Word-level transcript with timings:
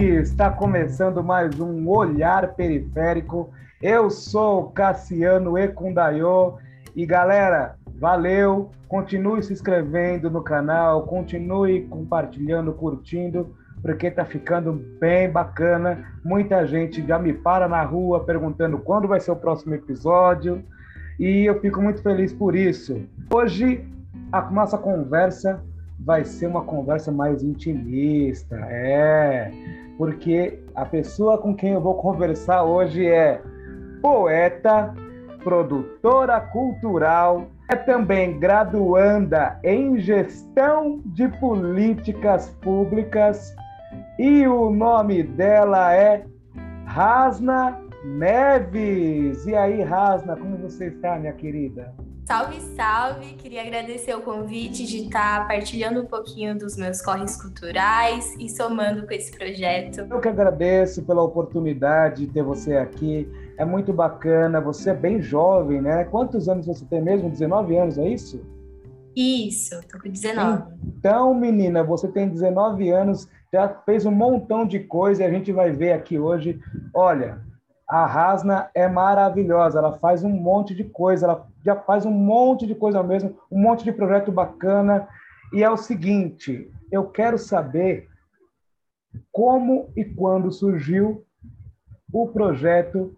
Está 0.00 0.48
começando 0.48 1.24
mais 1.24 1.58
um 1.58 1.88
Olhar 1.88 2.54
Periférico. 2.54 3.50
Eu 3.82 4.08
sou 4.10 4.70
Cassiano 4.70 5.58
Ekundayo 5.58 6.54
e 6.94 7.04
galera, 7.04 7.74
valeu! 7.98 8.70
Continue 8.86 9.42
se 9.42 9.52
inscrevendo 9.52 10.30
no 10.30 10.40
canal, 10.40 11.02
continue 11.02 11.82
compartilhando, 11.88 12.72
curtindo, 12.72 13.56
porque 13.82 14.08
tá 14.08 14.24
ficando 14.24 14.72
bem 15.00 15.28
bacana. 15.28 16.06
Muita 16.24 16.64
gente 16.64 17.04
já 17.04 17.18
me 17.18 17.32
para 17.32 17.66
na 17.66 17.82
rua 17.82 18.22
perguntando 18.22 18.78
quando 18.78 19.08
vai 19.08 19.18
ser 19.18 19.32
o 19.32 19.36
próximo 19.36 19.74
episódio 19.74 20.62
e 21.18 21.44
eu 21.44 21.60
fico 21.60 21.82
muito 21.82 22.00
feliz 22.02 22.32
por 22.32 22.54
isso. 22.54 23.02
Hoje 23.34 23.84
a 24.30 24.48
nossa 24.48 24.78
conversa 24.78 25.60
vai 25.98 26.24
ser 26.24 26.46
uma 26.46 26.62
conversa 26.62 27.10
mais 27.10 27.42
intimista, 27.42 28.56
é, 28.68 29.50
porque 29.96 30.58
a 30.74 30.84
pessoa 30.84 31.38
com 31.38 31.54
quem 31.54 31.72
eu 31.72 31.80
vou 31.80 31.94
conversar 31.94 32.62
hoje 32.62 33.06
é 33.06 33.40
poeta, 34.00 34.94
produtora 35.42 36.40
cultural, 36.40 37.48
é 37.68 37.76
também 37.76 38.38
graduanda 38.38 39.58
em 39.62 39.98
gestão 39.98 41.02
de 41.04 41.28
políticas 41.38 42.48
públicas 42.62 43.54
e 44.18 44.46
o 44.46 44.70
nome 44.70 45.22
dela 45.22 45.94
é 45.94 46.24
Rasna 46.86 47.78
Neves. 48.04 49.46
E 49.46 49.54
aí, 49.54 49.82
Rasna, 49.82 50.36
como 50.36 50.56
você 50.56 50.86
está, 50.86 51.18
minha 51.18 51.32
querida? 51.32 51.92
Salve, 52.28 52.60
salve! 52.76 53.36
Queria 53.36 53.62
agradecer 53.62 54.14
o 54.14 54.20
convite 54.20 54.84
de 54.84 55.06
estar 55.06 55.48
partilhando 55.48 56.02
um 56.02 56.04
pouquinho 56.04 56.58
dos 56.58 56.76
meus 56.76 57.00
corres 57.00 57.40
culturais 57.40 58.36
e 58.38 58.50
somando 58.50 59.06
com 59.06 59.14
esse 59.14 59.32
projeto. 59.32 60.00
Eu 60.00 60.20
que 60.20 60.28
agradeço 60.28 61.02
pela 61.04 61.22
oportunidade 61.22 62.26
de 62.26 62.30
ter 62.30 62.42
você 62.42 62.76
aqui. 62.76 63.26
É 63.56 63.64
muito 63.64 63.94
bacana. 63.94 64.60
Você 64.60 64.90
é 64.90 64.94
bem 64.94 65.22
jovem, 65.22 65.80
né? 65.80 66.04
Quantos 66.04 66.50
anos 66.50 66.66
você 66.66 66.84
tem 66.84 67.00
mesmo? 67.00 67.30
19 67.30 67.78
anos, 67.78 67.96
é 67.96 68.06
isso? 68.06 68.44
Isso, 69.16 69.80
tô 69.90 69.98
com 69.98 70.10
19. 70.10 70.64
Então, 70.86 71.32
menina, 71.32 71.82
você 71.82 72.08
tem 72.08 72.28
19 72.28 72.90
anos, 72.90 73.26
já 73.50 73.70
fez 73.86 74.04
um 74.04 74.12
montão 74.12 74.66
de 74.66 74.80
coisa 74.80 75.22
e 75.22 75.26
a 75.26 75.30
gente 75.30 75.50
vai 75.50 75.72
ver 75.72 75.92
aqui 75.92 76.18
hoje. 76.18 76.60
Olha, 76.92 77.40
a 77.88 78.04
Rasna 78.04 78.70
é 78.74 78.86
maravilhosa, 78.86 79.78
ela 79.78 79.98
faz 79.98 80.22
um 80.22 80.28
monte 80.28 80.74
de 80.74 80.84
coisa, 80.84 81.24
ela 81.24 81.48
já 81.64 81.74
faz 81.74 82.04
um 82.04 82.10
monte 82.10 82.66
de 82.66 82.74
coisa 82.74 83.02
mesmo, 83.02 83.38
um 83.50 83.58
monte 83.58 83.82
de 83.82 83.92
projeto 83.92 84.30
bacana. 84.30 85.08
E 85.54 85.62
é 85.62 85.70
o 85.70 85.76
seguinte, 85.76 86.70
eu 86.92 87.08
quero 87.08 87.38
saber 87.38 88.06
como 89.32 89.90
e 89.96 90.04
quando 90.04 90.52
surgiu 90.52 91.24
o 92.12 92.28
projeto 92.28 93.16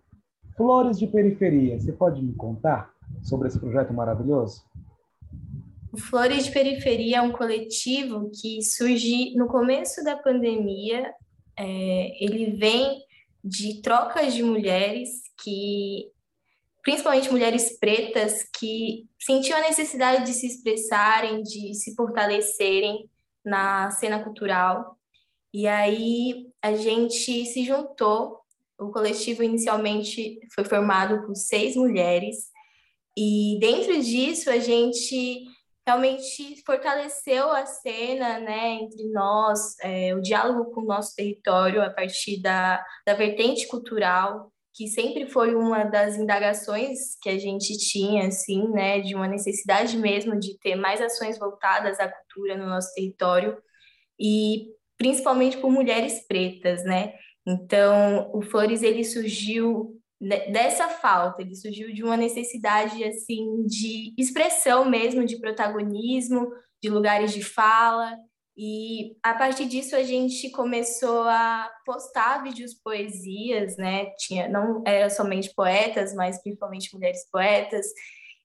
Flores 0.56 0.98
de 0.98 1.06
Periferia. 1.08 1.80
Você 1.80 1.90
pode 1.90 2.22
me 2.22 2.32
contar 2.34 2.92
sobre 3.22 3.48
esse 3.48 3.58
projeto 3.58 3.92
maravilhoso? 3.92 4.62
O 5.92 5.98
Flores 5.98 6.44
de 6.44 6.52
Periferia 6.52 7.16
é 7.16 7.22
um 7.22 7.32
coletivo 7.32 8.30
que 8.30 8.62
surge 8.62 9.34
no 9.34 9.48
começo 9.48 10.04
da 10.04 10.16
pandemia. 10.16 11.12
É, 11.58 12.24
ele 12.24 12.52
vem 12.52 13.02
de 13.42 13.80
trocas 13.80 14.34
de 14.34 14.42
mulheres 14.42 15.22
que, 15.42 16.10
principalmente 16.82 17.30
mulheres 17.30 17.78
pretas, 17.78 18.44
que 18.58 19.08
sentiam 19.18 19.58
a 19.58 19.62
necessidade 19.62 20.26
de 20.26 20.32
se 20.32 20.46
expressarem, 20.46 21.42
de 21.42 21.74
se 21.74 21.94
fortalecerem 21.94 23.08
na 23.44 23.90
cena 23.90 24.22
cultural. 24.22 24.96
E 25.52 25.66
aí 25.66 26.48
a 26.62 26.74
gente 26.74 27.46
se 27.46 27.64
juntou. 27.64 28.38
O 28.78 28.90
coletivo 28.90 29.42
inicialmente 29.42 30.38
foi 30.54 30.64
formado 30.64 31.26
por 31.26 31.34
seis 31.34 31.76
mulheres, 31.76 32.50
e 33.16 33.58
dentro 33.60 34.00
disso 34.00 34.48
a 34.48 34.58
gente 34.58 35.44
realmente 35.86 36.62
fortaleceu 36.64 37.50
a 37.50 37.66
cena 37.66 38.38
né, 38.38 38.74
entre 38.74 39.08
nós, 39.10 39.76
é, 39.80 40.14
o 40.14 40.20
diálogo 40.20 40.70
com 40.72 40.82
o 40.82 40.86
nosso 40.86 41.14
território 41.14 41.82
a 41.82 41.90
partir 41.90 42.40
da, 42.40 42.84
da 43.06 43.14
vertente 43.14 43.66
cultural, 43.66 44.52
que 44.74 44.86
sempre 44.88 45.28
foi 45.28 45.54
uma 45.54 45.84
das 45.84 46.16
indagações 46.16 47.16
que 47.20 47.28
a 47.28 47.38
gente 47.38 47.76
tinha, 47.76 48.28
assim, 48.28 48.68
né, 48.68 49.00
de 49.00 49.14
uma 49.14 49.26
necessidade 49.26 49.96
mesmo 49.96 50.38
de 50.38 50.58
ter 50.58 50.76
mais 50.76 51.00
ações 51.00 51.38
voltadas 51.38 51.98
à 51.98 52.08
cultura 52.08 52.56
no 52.56 52.66
nosso 52.66 52.94
território, 52.94 53.58
e 54.18 54.68
principalmente 54.96 55.56
por 55.58 55.70
mulheres 55.70 56.26
pretas, 56.26 56.84
né? 56.84 57.14
Então, 57.46 58.30
o 58.34 58.42
Flores 58.42 58.82
ele 58.82 59.02
surgiu 59.02 59.99
dessa 60.20 60.88
falta, 60.88 61.40
ele 61.40 61.54
surgiu 61.54 61.92
de 61.94 62.04
uma 62.04 62.16
necessidade 62.16 63.02
assim 63.02 63.64
de 63.64 64.12
expressão 64.18 64.84
mesmo, 64.84 65.24
de 65.24 65.38
protagonismo, 65.40 66.52
de 66.82 66.90
lugares 66.90 67.32
de 67.32 67.42
fala. 67.42 68.16
E 68.56 69.16
a 69.22 69.32
partir 69.32 69.66
disso 69.66 69.96
a 69.96 70.02
gente 70.02 70.50
começou 70.50 71.22
a 71.22 71.70
postar 71.86 72.42
vídeos 72.42 72.74
poesias, 72.74 73.76
né? 73.78 74.06
Tinha 74.18 74.48
não 74.48 74.82
era 74.86 75.08
somente 75.08 75.54
poetas, 75.54 76.14
mas 76.14 76.42
principalmente 76.42 76.92
mulheres 76.92 77.26
poetas. 77.30 77.86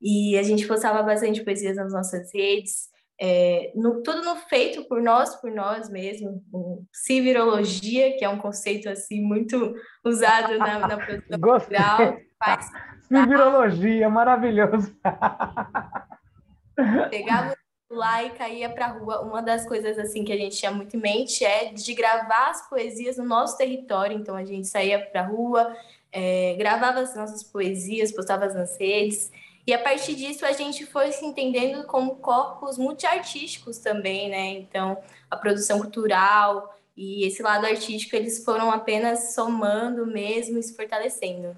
E 0.01 0.37
a 0.37 0.43
gente 0.43 0.65
postava 0.67 1.03
bastante 1.03 1.43
poesias 1.43 1.75
nas 1.75 1.91
nossas 1.91 2.33
redes. 2.33 2.87
É, 3.19 3.71
no, 3.75 4.03
tudo 4.03 4.23
no 4.23 4.35
feito 4.35 4.83
por 4.85 5.01
nós, 5.01 5.35
por 5.35 5.49
nós 5.49 5.89
mesmo, 5.89 6.43
civirologia, 6.91 8.17
que 8.17 8.25
é 8.25 8.29
um 8.29 8.37
conceito 8.37 8.89
assim 8.89 9.21
muito 9.21 9.73
usado 10.03 10.57
na, 10.57 10.79
na 10.79 10.97
produção 10.97 11.39
cultural. 11.39 12.17
Civirologia, 13.07 14.09
maravilhoso. 14.09 14.95
Pegava 17.09 17.55
lá 17.89 18.23
e 18.23 18.31
caía 18.31 18.69
para 18.69 18.87
a 18.87 18.89
rua. 18.89 19.21
Uma 19.21 19.41
das 19.41 19.67
coisas 19.67 19.97
assim 19.97 20.23
que 20.23 20.33
a 20.33 20.37
gente 20.37 20.57
tinha 20.57 20.71
muito 20.71 20.97
em 20.97 20.99
mente 20.99 21.45
é 21.45 21.71
de 21.71 21.93
gravar 21.93 22.49
as 22.49 22.67
poesias 22.67 23.17
no 23.17 23.25
nosso 23.25 23.57
território. 23.57 24.17
Então 24.17 24.35
a 24.35 24.43
gente 24.43 24.67
saía 24.67 24.99
para 24.99 25.21
a 25.21 25.25
rua, 25.25 25.75
é, 26.11 26.55
gravava 26.57 26.99
as 26.99 27.15
nossas 27.15 27.43
poesias, 27.43 28.11
postava 28.11 28.47
nas 28.47 28.77
redes. 28.77 29.31
E 29.67 29.73
a 29.73 29.81
partir 29.81 30.15
disso 30.15 30.45
a 30.45 30.51
gente 30.51 30.85
foi 30.85 31.11
se 31.11 31.25
entendendo 31.25 31.85
como 31.87 32.17
corpos 32.17 32.77
multiartísticos 32.77 33.79
também, 33.79 34.29
né? 34.29 34.59
Então, 34.59 34.97
a 35.29 35.35
produção 35.35 35.79
cultural 35.79 36.77
e 36.95 37.25
esse 37.25 37.41
lado 37.41 37.65
artístico 37.65 38.15
eles 38.15 38.43
foram 38.43 38.71
apenas 38.71 39.33
somando 39.33 40.05
mesmo 40.05 40.59
e 40.59 40.63
se 40.63 40.75
fortalecendo. 40.75 41.57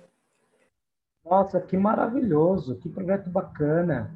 Nossa, 1.26 1.60
que 1.60 1.76
maravilhoso, 1.76 2.76
que 2.78 2.88
projeto 2.88 3.30
bacana. 3.30 4.10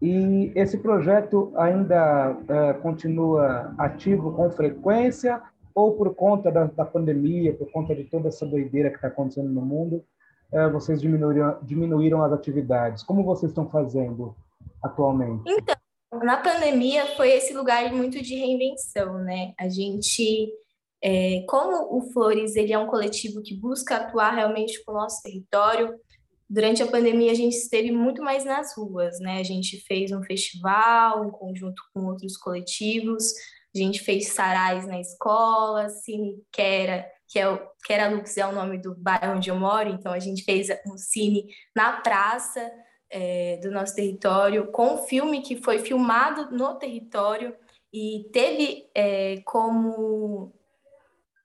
E 0.00 0.52
esse 0.54 0.78
projeto 0.78 1.52
ainda 1.56 2.32
uh, 2.32 2.80
continua 2.80 3.74
ativo 3.76 4.32
com 4.32 4.50
frequência 4.50 5.42
ou 5.74 5.94
por 5.94 6.14
conta 6.14 6.50
da, 6.50 6.64
da 6.64 6.84
pandemia, 6.84 7.54
por 7.54 7.70
conta 7.72 7.94
de 7.94 8.04
toda 8.04 8.28
essa 8.28 8.46
doideira 8.46 8.90
que 8.90 8.96
está 8.96 9.08
acontecendo 9.08 9.48
no 9.48 9.62
mundo, 9.62 10.04
é, 10.52 10.68
vocês 10.68 11.00
diminuíram, 11.00 11.58
diminuíram 11.62 12.22
as 12.22 12.32
atividades? 12.32 13.02
Como 13.02 13.24
vocês 13.24 13.50
estão 13.50 13.68
fazendo 13.70 14.36
atualmente? 14.82 15.42
Então, 15.46 15.76
na 16.22 16.36
pandemia 16.36 17.06
foi 17.16 17.30
esse 17.30 17.54
lugar 17.54 17.90
muito 17.92 18.20
de 18.20 18.34
reinvenção, 18.34 19.18
né? 19.20 19.54
A 19.58 19.68
gente, 19.68 20.52
é, 21.02 21.42
como 21.48 21.96
o 21.96 22.12
Flores 22.12 22.54
ele 22.54 22.72
é 22.72 22.78
um 22.78 22.86
coletivo 22.86 23.42
que 23.42 23.56
busca 23.56 23.96
atuar 23.96 24.34
realmente 24.34 24.84
com 24.84 24.92
o 24.92 24.96
nosso 24.96 25.22
território, 25.22 25.94
durante 26.48 26.82
a 26.82 26.86
pandemia 26.86 27.32
a 27.32 27.34
gente 27.34 27.56
esteve 27.56 27.90
muito 27.90 28.22
mais 28.22 28.44
nas 28.44 28.76
ruas, 28.76 29.18
né? 29.20 29.40
A 29.40 29.42
gente 29.42 29.80
fez 29.86 30.12
um 30.12 30.22
festival 30.22 31.24
em 31.24 31.30
conjunto 31.30 31.82
com 31.94 32.04
outros 32.04 32.36
coletivos, 32.36 33.32
a 33.74 33.78
gente 33.78 34.00
fez 34.00 34.28
sarais 34.28 34.86
na 34.86 35.00
escola, 35.00 35.88
Cine 35.88 36.36
Quera 36.52 37.06
que 37.32 37.38
é 37.38 37.48
o 37.48 37.58
é 37.88 38.46
o 38.46 38.52
nome 38.52 38.78
do 38.78 38.94
bairro 38.94 39.36
onde 39.36 39.48
eu 39.48 39.56
moro, 39.56 39.88
então 39.88 40.12
a 40.12 40.18
gente 40.18 40.44
fez 40.44 40.68
um 40.86 40.98
cine 40.98 41.46
na 41.74 42.00
praça 42.00 42.70
é, 43.10 43.58
do 43.62 43.70
nosso 43.70 43.94
território, 43.94 44.70
com 44.70 44.94
um 44.94 44.98
filme 44.98 45.40
que 45.40 45.62
foi 45.62 45.78
filmado 45.78 46.54
no 46.54 46.74
território 46.74 47.56
e 47.92 48.28
teve 48.32 48.86
é, 48.94 49.40
como 49.46 50.52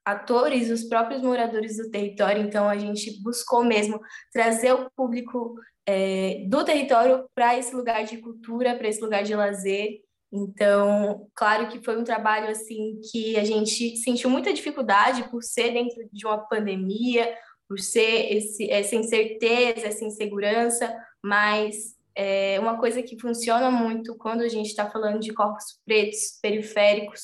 atores 0.05 0.69
os 0.69 0.83
próprios 0.83 1.21
moradores 1.21 1.77
do 1.77 1.89
território, 1.89 2.41
então 2.41 2.69
a 2.69 2.77
gente 2.77 3.21
buscou 3.21 3.63
mesmo 3.63 3.99
trazer 4.31 4.73
o 4.73 4.89
público 4.91 5.55
é, 5.85 6.45
do 6.47 6.65
território 6.65 7.25
para 7.33 7.57
esse 7.57 7.73
lugar 7.73 8.03
de 8.03 8.17
cultura, 8.17 8.75
para 8.75 8.87
esse 8.89 9.01
lugar 9.01 9.23
de 9.23 9.33
lazer, 9.35 10.01
então, 10.31 11.27
claro 11.33 11.69
que 11.69 11.83
foi 11.83 11.97
um 11.97 12.03
trabalho 12.03 12.49
assim 12.49 12.99
que 13.11 13.37
a 13.37 13.43
gente 13.43 13.95
sentiu 13.97 14.29
muita 14.29 14.53
dificuldade 14.53 15.29
por 15.29 15.43
ser 15.43 15.71
dentro 15.71 16.07
de 16.11 16.25
uma 16.25 16.37
pandemia, 16.37 17.33
por 17.67 17.79
ser 17.79 18.33
esse, 18.33 18.69
essa 18.69 18.95
incerteza, 18.95 19.87
essa 19.87 20.03
insegurança, 20.03 20.93
mas 21.23 21.95
é 22.15 22.59
uma 22.59 22.77
coisa 22.79 23.01
que 23.03 23.19
funciona 23.19 23.69
muito 23.69 24.17
quando 24.17 24.41
a 24.41 24.47
gente 24.47 24.67
está 24.67 24.89
falando 24.89 25.19
de 25.19 25.33
corpos 25.33 25.79
pretos, 25.85 26.39
periféricos, 26.41 27.21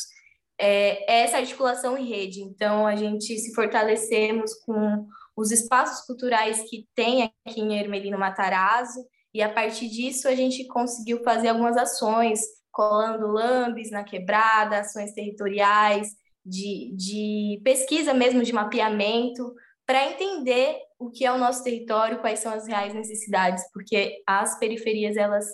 é, 0.57 1.11
é 1.11 1.23
essa 1.23 1.37
articulação 1.37 1.97
em 1.97 2.07
rede. 2.07 2.41
Então, 2.41 2.85
a 2.85 2.95
gente 2.95 3.37
se 3.37 3.53
fortalecemos 3.53 4.53
com 4.65 5.07
os 5.35 5.51
espaços 5.51 6.05
culturais 6.05 6.63
que 6.69 6.87
tem 6.95 7.23
aqui 7.23 7.59
em 7.59 7.79
Ermelino 7.79 8.19
Matarazzo, 8.19 9.03
e 9.33 9.41
a 9.41 9.51
partir 9.51 9.89
disso 9.89 10.27
a 10.27 10.35
gente 10.35 10.67
conseguiu 10.67 11.23
fazer 11.23 11.47
algumas 11.47 11.75
ações, 11.75 12.39
colando 12.73 13.27
lambes 13.27 13.91
na 13.91 14.03
quebrada, 14.03 14.79
ações 14.79 15.13
territoriais, 15.13 16.09
de, 16.45 16.91
de 16.97 17.61
pesquisa 17.63 18.13
mesmo, 18.13 18.43
de 18.43 18.51
mapeamento, 18.51 19.53
para 19.85 20.11
entender 20.11 20.77
o 20.97 21.09
que 21.11 21.25
é 21.25 21.31
o 21.31 21.37
nosso 21.37 21.63
território, 21.63 22.19
quais 22.19 22.39
são 22.39 22.51
as 22.51 22.67
reais 22.67 22.93
necessidades, 22.93 23.63
porque 23.71 24.21
as 24.27 24.57
periferias 24.57 25.15
elas 25.15 25.45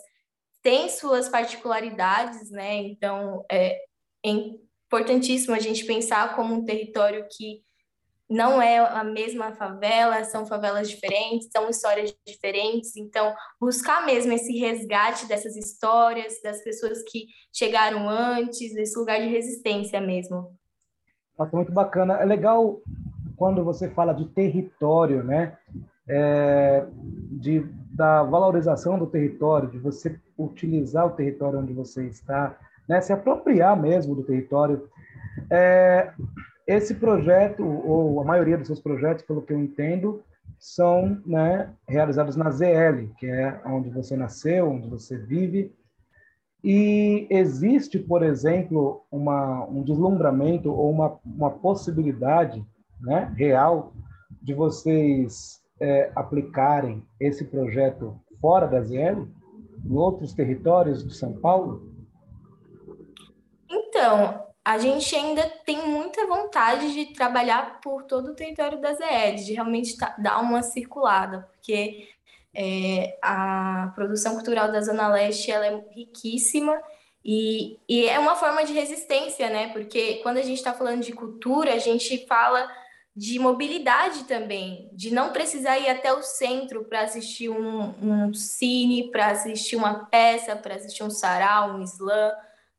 têm 0.63 0.89
suas 0.89 1.30
particularidades, 1.30 2.50
né? 2.50 2.77
Então 2.77 3.45
é 3.51 3.77
importantíssimo 4.24 5.54
a 5.54 5.60
gente 5.60 5.86
pensar 5.86 6.36
como 6.36 6.54
um 6.54 6.66
território 6.66 7.27
que 7.30 7.62
não 8.30 8.62
é 8.62 8.78
a 8.78 9.04
mesma 9.04 9.52
favela, 9.54 10.24
são 10.24 10.46
favelas 10.46 10.88
diferentes, 10.88 11.50
são 11.52 11.68
histórias 11.68 12.16
diferentes. 12.28 12.96
Então, 12.96 13.34
buscar 13.60 14.06
mesmo 14.06 14.31
esse 14.31 14.56
resgate 14.58 15.28
dessas 15.28 15.56
histórias, 15.56 16.40
das 16.44 16.64
pessoas 16.64 17.02
que 17.04 17.26
chegaram 17.52 18.08
antes, 18.08 18.76
esse 18.76 18.98
lugar 18.98 19.20
de 19.20 19.28
resistência 19.28 20.00
mesmo. 20.00 20.56
Nossa, 21.38 21.56
muito 21.56 21.72
bacana. 21.72 22.18
É 22.18 22.26
legal 22.26 22.80
quando 23.36 23.64
você 23.64 23.90
fala 23.90 24.14
de 24.14 24.26
território, 24.26 25.24
né? 25.24 25.58
É, 26.08 26.86
de, 27.31 27.62
da 27.92 28.24
valorização 28.24 29.00
do 29.00 29.08
território, 29.08 29.70
de 29.70 29.78
você 29.80 30.20
utilizar 30.38 31.06
o 31.06 31.12
território 31.12 31.60
onde 31.60 31.74
você 31.74 32.08
está, 32.08 32.58
né? 32.88 33.00
se 33.00 33.14
apropriar 33.14 33.80
mesmo 33.80 34.16
do 34.16 34.24
território. 34.24 34.90
É, 35.50 36.12
esse 36.69 36.94
projeto, 36.94 37.66
ou 37.66 38.21
a 38.21 38.24
maioria 38.24 38.56
dos 38.56 38.68
seus 38.68 38.80
projetos, 38.80 39.25
pelo 39.25 39.42
que 39.42 39.51
eu 39.51 39.57
entendo, 39.57 40.24
são 40.60 41.19
né, 41.25 41.74
realizados 41.88 42.36
na 42.36 42.51
ZL, 42.51 43.07
que 43.18 43.25
é 43.25 43.60
onde 43.66 43.89
você 43.89 44.16
nasceu, 44.16 44.69
onde 44.69 44.88
você 44.88 45.18
vive. 45.18 45.74
E 46.63 47.25
existe, 47.31 47.98
por 47.98 48.21
exemplo, 48.21 49.01
uma, 49.10 49.66
um 49.66 49.81
deslumbramento 49.81 50.71
ou 50.71 50.92
uma, 50.92 51.19
uma 51.25 51.50
possibilidade 51.50 52.63
né, 53.01 53.33
real 53.36 53.92
de 54.39 54.54
vocês 54.54 55.63
é, 55.80 56.12
aplicarem 56.16 57.04
esse 57.19 57.45
projeto 57.45 58.16
fora 58.39 58.68
da 58.68 58.81
ZL, 58.81 59.27
em 59.83 59.95
outros 59.95 60.33
territórios 60.33 61.04
de 61.04 61.16
São 61.16 61.33
Paulo? 61.33 61.92
Então, 63.71 64.49
a 64.69 64.77
gente 64.77 65.16
ainda 65.16 65.50
tem 65.66 65.88
muita 65.88 66.27
vontade 66.27 66.94
de 66.94 67.07
trabalhar 67.07 67.81
por 67.81 68.04
todo 68.04 68.27
o 68.27 68.36
território 68.36 68.80
das 68.80 69.00
EEDs, 69.00 69.48
de 69.48 69.54
realmente 69.54 69.98
tá, 69.98 70.16
dar 70.19 70.38
uma 70.39 70.62
circulada, 70.62 71.50
porque 71.51 72.07
é, 72.54 73.18
a 73.19 73.92
produção 73.95 74.36
cultural 74.36 74.71
da 74.71 74.80
Zona 74.80 75.07
Leste 75.07 75.50
ela 75.50 75.66
é 75.66 75.83
riquíssima 75.89 76.80
e, 77.25 77.80
e 77.89 78.06
é 78.07 78.19
uma 78.19 78.36
forma 78.36 78.63
de 78.63 78.71
resistência, 78.71 79.50
né? 79.50 79.69
Porque 79.69 80.18
quando 80.21 80.38
a 80.38 80.44
gente 80.44 80.60
está 80.60 80.71
falando 80.71 81.01
de 81.01 81.13
cultura, 81.13 81.74
a 81.74 81.80
gente 81.80 82.27
fala 82.27 82.71
de 83.16 83.39
mobilidade 83.39 84.25
também, 84.25 84.88
de 84.94 85.12
não 85.12 85.33
precisar 85.33 85.80
ir 85.80 85.89
até 85.89 86.13
o 86.13 86.21
centro 86.21 86.86
para 86.86 87.01
assistir 87.01 87.50
um, 87.50 87.95
um 88.04 88.33
cine, 88.36 89.10
para 89.10 89.31
assistir 89.31 89.77
uma 89.77 90.06
peça, 90.06 90.56
para 90.56 90.75
assistir 90.75 91.04
um 91.04 91.10
sarau, 91.10 91.71
um 91.71 91.81
slam 91.81 92.33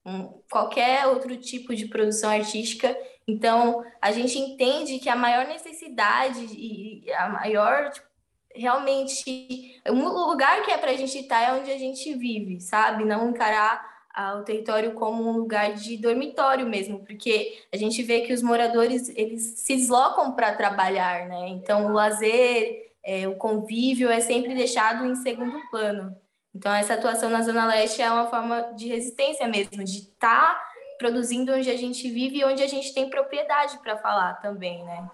um, 0.04 0.40
qualquer 0.50 1.06
outro 1.06 1.36
tipo 1.36 1.74
de 1.74 1.86
produção 1.86 2.30
artística. 2.30 2.96
Então, 3.26 3.84
a 4.00 4.10
gente 4.12 4.38
entende 4.38 4.98
que 4.98 5.08
a 5.08 5.16
maior 5.16 5.46
necessidade 5.46 6.46
e 6.50 7.10
a 7.12 7.28
maior, 7.28 7.90
tipo, 7.90 8.06
realmente, 8.54 9.80
o 9.88 9.92
lugar 10.30 10.62
que 10.62 10.70
é 10.70 10.78
para 10.78 10.90
a 10.90 10.96
gente 10.96 11.18
estar 11.18 11.40
é 11.40 11.52
onde 11.52 11.70
a 11.70 11.78
gente 11.78 12.14
vive, 12.14 12.60
sabe? 12.60 13.04
Não 13.04 13.30
encarar 13.30 13.88
ah, 14.12 14.34
o 14.34 14.42
território 14.42 14.92
como 14.94 15.28
um 15.28 15.32
lugar 15.32 15.74
de 15.74 15.96
dormitório 15.96 16.66
mesmo, 16.66 17.04
porque 17.04 17.62
a 17.72 17.76
gente 17.76 18.02
vê 18.02 18.22
que 18.22 18.32
os 18.32 18.42
moradores 18.42 19.08
eles 19.10 19.60
se 19.60 19.76
deslocam 19.76 20.32
para 20.32 20.54
trabalhar, 20.54 21.28
né? 21.28 21.48
Então, 21.48 21.86
o 21.86 21.92
lazer, 21.92 22.90
é, 23.04 23.28
o 23.28 23.36
convívio 23.36 24.10
é 24.10 24.20
sempre 24.20 24.54
deixado 24.54 25.06
em 25.06 25.14
segundo 25.14 25.60
plano. 25.70 26.16
Então, 26.54 26.72
essa 26.74 26.94
atuação 26.94 27.30
na 27.30 27.42
Zona 27.42 27.66
Leste 27.66 28.02
é 28.02 28.10
uma 28.10 28.26
forma 28.26 28.72
de 28.74 28.88
resistência 28.88 29.46
mesmo, 29.46 29.84
de 29.84 29.98
estar 29.98 30.54
tá 30.54 30.60
produzindo 30.98 31.52
onde 31.52 31.70
a 31.70 31.76
gente 31.76 32.10
vive 32.10 32.38
e 32.38 32.44
onde 32.44 32.62
a 32.62 32.66
gente 32.66 32.92
tem 32.92 33.08
propriedade 33.08 33.78
para 33.78 33.96
falar 33.96 34.34
também, 34.34 34.84
né? 34.84 35.08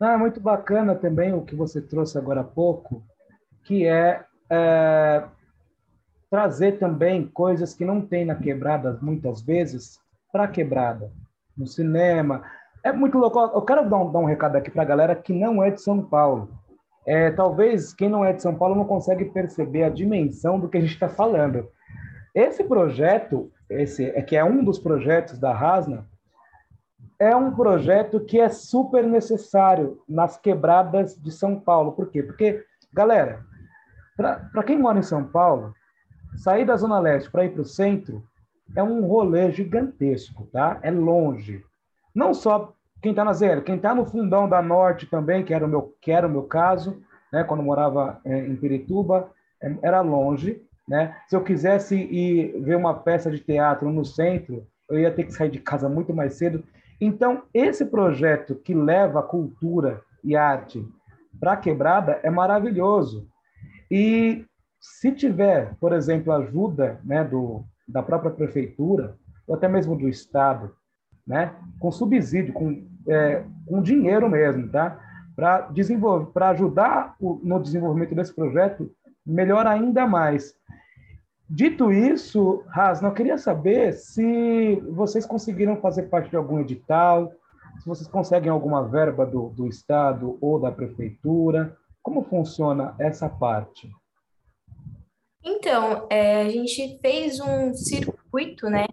Ah, 0.00 0.16
muito 0.16 0.40
bacana 0.40 0.94
também 0.94 1.34
o 1.34 1.44
que 1.44 1.54
você 1.54 1.82
trouxe 1.82 2.16
agora 2.16 2.40
há 2.40 2.44
pouco, 2.44 3.04
que 3.64 3.86
é, 3.86 4.24
é 4.48 5.24
trazer 6.30 6.78
também 6.78 7.26
coisas 7.26 7.74
que 7.74 7.84
não 7.84 8.00
tem 8.00 8.24
na 8.24 8.34
quebrada 8.34 8.98
muitas 9.02 9.42
vezes 9.42 10.00
para 10.32 10.44
a 10.44 10.48
quebrada, 10.48 11.12
no 11.54 11.66
cinema. 11.66 12.42
É 12.82 12.92
muito 12.92 13.18
louco. 13.18 13.38
Eu 13.38 13.62
quero 13.62 13.90
dar 13.90 13.98
um, 13.98 14.10
dar 14.10 14.20
um 14.20 14.24
recado 14.24 14.56
aqui 14.56 14.70
para 14.70 14.82
a 14.82 14.86
galera 14.86 15.14
que 15.14 15.34
não 15.34 15.62
é 15.62 15.70
de 15.70 15.82
São 15.82 16.02
Paulo 16.02 16.48
é, 17.06 17.30
talvez 17.30 17.94
quem 17.94 18.08
não 18.08 18.24
é 18.24 18.32
de 18.32 18.42
São 18.42 18.54
Paulo 18.54 18.74
não 18.74 18.84
consegue 18.84 19.24
perceber 19.26 19.84
a 19.84 19.88
dimensão 19.90 20.60
do 20.60 20.68
que 20.68 20.78
a 20.78 20.80
gente 20.80 20.92
está 20.92 21.08
falando. 21.08 21.68
Esse 22.34 22.62
projeto, 22.62 23.50
esse 23.68 24.04
é 24.10 24.22
que 24.22 24.36
é 24.36 24.44
um 24.44 24.62
dos 24.62 24.78
projetos 24.78 25.38
da 25.38 25.52
Rasna, 25.52 26.06
é 27.18 27.34
um 27.34 27.54
projeto 27.54 28.20
que 28.20 28.40
é 28.40 28.48
super 28.48 29.04
necessário 29.04 30.00
nas 30.08 30.36
quebradas 30.38 31.14
de 31.16 31.30
São 31.30 31.58
Paulo. 31.58 31.92
Por 31.92 32.10
quê? 32.10 32.22
Porque, 32.22 32.64
galera, 32.92 33.44
para 34.16 34.62
quem 34.64 34.78
mora 34.78 34.98
em 34.98 35.02
São 35.02 35.24
Paulo, 35.24 35.74
sair 36.36 36.64
da 36.64 36.76
Zona 36.76 36.98
Leste 36.98 37.30
para 37.30 37.44
ir 37.44 37.52
para 37.52 37.62
o 37.62 37.66
centro 37.66 38.22
é 38.76 38.82
um 38.82 39.04
rolê 39.06 39.50
gigantesco, 39.50 40.46
tá? 40.52 40.78
É 40.82 40.90
longe. 40.90 41.64
Não 42.14 42.32
só 42.32 42.72
quem 43.02 43.12
está 43.12 43.24
na 43.24 43.32
zero, 43.32 43.62
quem 43.62 43.76
está 43.76 43.94
no 43.94 44.04
fundão 44.04 44.48
da 44.48 44.60
Norte 44.60 45.06
também, 45.06 45.44
que 45.44 45.54
era 45.54 45.64
o 45.64 45.68
meu, 45.68 45.94
que 46.00 46.10
era 46.10 46.26
o 46.26 46.30
meu 46.30 46.42
caso, 46.42 47.02
né, 47.32 47.44
quando 47.44 47.62
morava 47.62 48.20
é, 48.24 48.46
em 48.46 48.56
Pirituba, 48.56 49.30
é, 49.62 49.74
era 49.82 50.00
longe, 50.00 50.60
né? 50.86 51.16
Se 51.28 51.36
eu 51.36 51.44
quisesse 51.44 51.94
ir 51.94 52.60
ver 52.62 52.76
uma 52.76 52.94
peça 52.94 53.30
de 53.30 53.38
teatro 53.38 53.90
no 53.90 54.04
centro, 54.04 54.66
eu 54.88 54.98
ia 54.98 55.12
ter 55.12 55.24
que 55.24 55.32
sair 55.32 55.50
de 55.50 55.60
casa 55.60 55.88
muito 55.88 56.12
mais 56.12 56.34
cedo. 56.34 56.64
Então, 57.00 57.44
esse 57.54 57.86
projeto 57.86 58.56
que 58.56 58.74
leva 58.74 59.22
cultura 59.22 60.02
e 60.24 60.34
arte 60.34 60.84
para 61.38 61.52
a 61.52 61.56
quebrada 61.56 62.18
é 62.22 62.28
maravilhoso. 62.28 63.28
E 63.90 64.44
se 64.80 65.12
tiver, 65.12 65.76
por 65.80 65.92
exemplo, 65.92 66.32
ajuda 66.32 67.00
né, 67.04 67.22
do, 67.22 67.64
da 67.86 68.02
própria 68.02 68.30
prefeitura, 68.30 69.16
ou 69.46 69.54
até 69.54 69.68
mesmo 69.68 69.96
do 69.96 70.08
Estado, 70.08 70.74
né, 71.26 71.54
com 71.78 71.92
subsídio, 71.92 72.52
com, 72.52 72.86
é, 73.08 73.44
com 73.66 73.82
dinheiro 73.82 74.28
mesmo, 74.28 74.68
tá? 74.68 75.00
Para 75.34 75.62
desenvolver, 75.62 76.32
para 76.32 76.50
ajudar 76.50 77.14
o, 77.20 77.40
no 77.42 77.60
desenvolvimento 77.60 78.14
desse 78.14 78.34
projeto, 78.34 78.90
melhor 79.24 79.66
ainda 79.66 80.06
mais. 80.06 80.54
Dito 81.48 81.92
isso, 81.92 82.62
Rasna, 82.68 83.08
eu 83.08 83.14
queria 83.14 83.36
saber 83.36 83.92
se 83.92 84.76
vocês 84.92 85.26
conseguiram 85.26 85.76
fazer 85.76 86.04
parte 86.04 86.30
de 86.30 86.36
algum 86.36 86.60
edital, 86.60 87.32
se 87.80 87.86
vocês 87.86 88.08
conseguem 88.08 88.50
alguma 88.50 88.86
verba 88.86 89.26
do, 89.26 89.48
do 89.48 89.66
Estado 89.66 90.38
ou 90.40 90.60
da 90.60 90.70
Prefeitura. 90.70 91.76
Como 92.02 92.22
funciona 92.22 92.94
essa 92.98 93.28
parte? 93.28 93.90
Então, 95.42 96.06
é, 96.10 96.42
a 96.42 96.48
gente 96.48 96.98
fez 97.00 97.40
um 97.40 97.74
circuito, 97.74 98.68
né, 98.68 98.86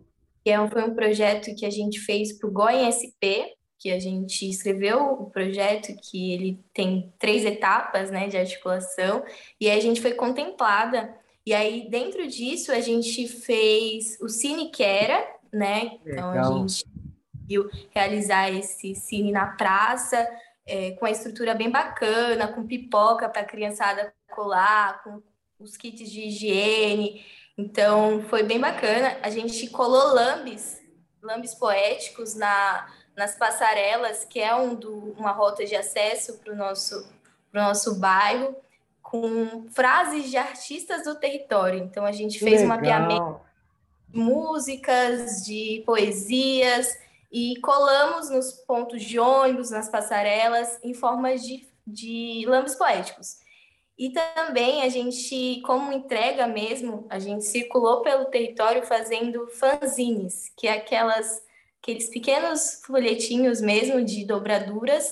que 0.44 0.50
é 0.50 0.70
foi 0.70 0.84
um 0.84 0.96
projeto 0.96 1.54
que 1.56 1.66
a 1.66 1.70
gente 1.70 2.00
fez 2.00 2.38
para 2.40 2.50
o 2.50 2.54
SP, 2.88 3.54
que 3.80 3.92
a 3.92 4.00
gente 4.00 4.50
escreveu 4.50 5.14
o 5.14 5.30
projeto, 5.30 5.96
que 6.02 6.34
ele 6.34 6.64
tem 6.74 7.14
três 7.20 7.46
etapas 7.46 8.10
né, 8.10 8.28
de 8.28 8.38
articulação, 8.38 9.24
e 9.60 9.70
aí 9.70 9.78
a 9.78 9.82
gente 9.82 10.02
foi 10.02 10.14
contemplada. 10.14 11.14
E 11.46 11.54
aí, 11.54 11.88
dentro 11.90 12.28
disso, 12.28 12.72
a 12.72 12.80
gente 12.82 13.28
fez 13.28 14.18
o 14.20 14.28
Cine 14.28 14.70
Quera, 14.70 15.26
né? 15.54 15.98
Então, 16.06 16.32
a 16.32 16.44
gente 16.44 16.86
viu 17.48 17.70
realizar 17.92 18.52
esse 18.52 18.94
cine 18.94 19.32
na 19.32 19.48
praça, 19.48 20.28
é, 20.66 20.92
com 20.92 21.06
a 21.06 21.12
estrutura 21.12 21.56
bem 21.56 21.72
bacana, 21.72 22.50
com 22.50 22.68
pipoca 22.68 23.30
para 23.30 23.44
a 23.44 23.46
criançada 23.46 24.14
colar, 24.30 25.02
com 25.04 25.22
os 25.58 25.78
kits 25.78 26.12
de 26.12 26.28
higiene. 26.28 27.26
Então, 27.58 28.22
foi 28.24 28.44
bem 28.44 28.60
bacana. 28.60 29.18
A 29.24 29.30
gente 29.30 29.70
colou 29.70 30.14
lambes, 30.14 30.82
lambes 31.24 31.56
poéticos 31.56 32.36
na, 32.36 32.88
nas 33.18 33.36
passarelas, 33.36 34.24
que 34.24 34.40
é 34.40 34.56
um 34.56 34.76
do, 34.76 35.16
uma 35.18 35.32
rota 35.32 35.66
de 35.66 35.76
acesso 35.76 36.38
para 36.38 36.54
o 36.54 36.56
nosso, 36.56 37.06
pro 37.52 37.62
nosso 37.62 37.96
bairro, 37.96 38.56
com 39.02 39.68
frases 39.72 40.30
de 40.30 40.38
artistas 40.38 41.04
do 41.04 41.16
território. 41.16 41.80
Então, 41.80 42.06
a 42.06 42.12
gente 42.12 42.40
fez 42.40 42.62
um 42.62 42.68
mapeamento 42.68 43.42
músicas, 44.14 45.44
de 45.46 45.84
poesias 45.86 46.98
e 47.32 47.60
colamos 47.60 48.30
nos 48.30 48.54
pontos 48.54 49.04
de 49.04 49.20
ônibus, 49.20 49.70
nas 49.70 49.90
passarelas, 49.90 50.80
em 50.84 50.94
formas 50.94 51.44
de, 51.44 51.68
de 51.86 52.46
lambes 52.48 52.76
poéticos. 52.76 53.38
E 53.98 54.12
também 54.12 54.84
a 54.84 54.90
gente, 54.90 55.60
como 55.66 55.92
entrega 55.92 56.46
mesmo, 56.46 57.06
a 57.10 57.18
gente 57.18 57.44
circulou 57.46 58.02
pelo 58.02 58.26
território 58.26 58.86
fazendo 58.86 59.48
fanzines, 59.48 60.52
que 60.56 60.68
é 60.68 60.74
aquelas, 60.74 61.42
aqueles 61.88 62.10
pequenos 62.10 62.82
folhetinhos 62.86 63.62
mesmo 63.62 64.04
de 64.04 64.26
dobraduras, 64.26 65.10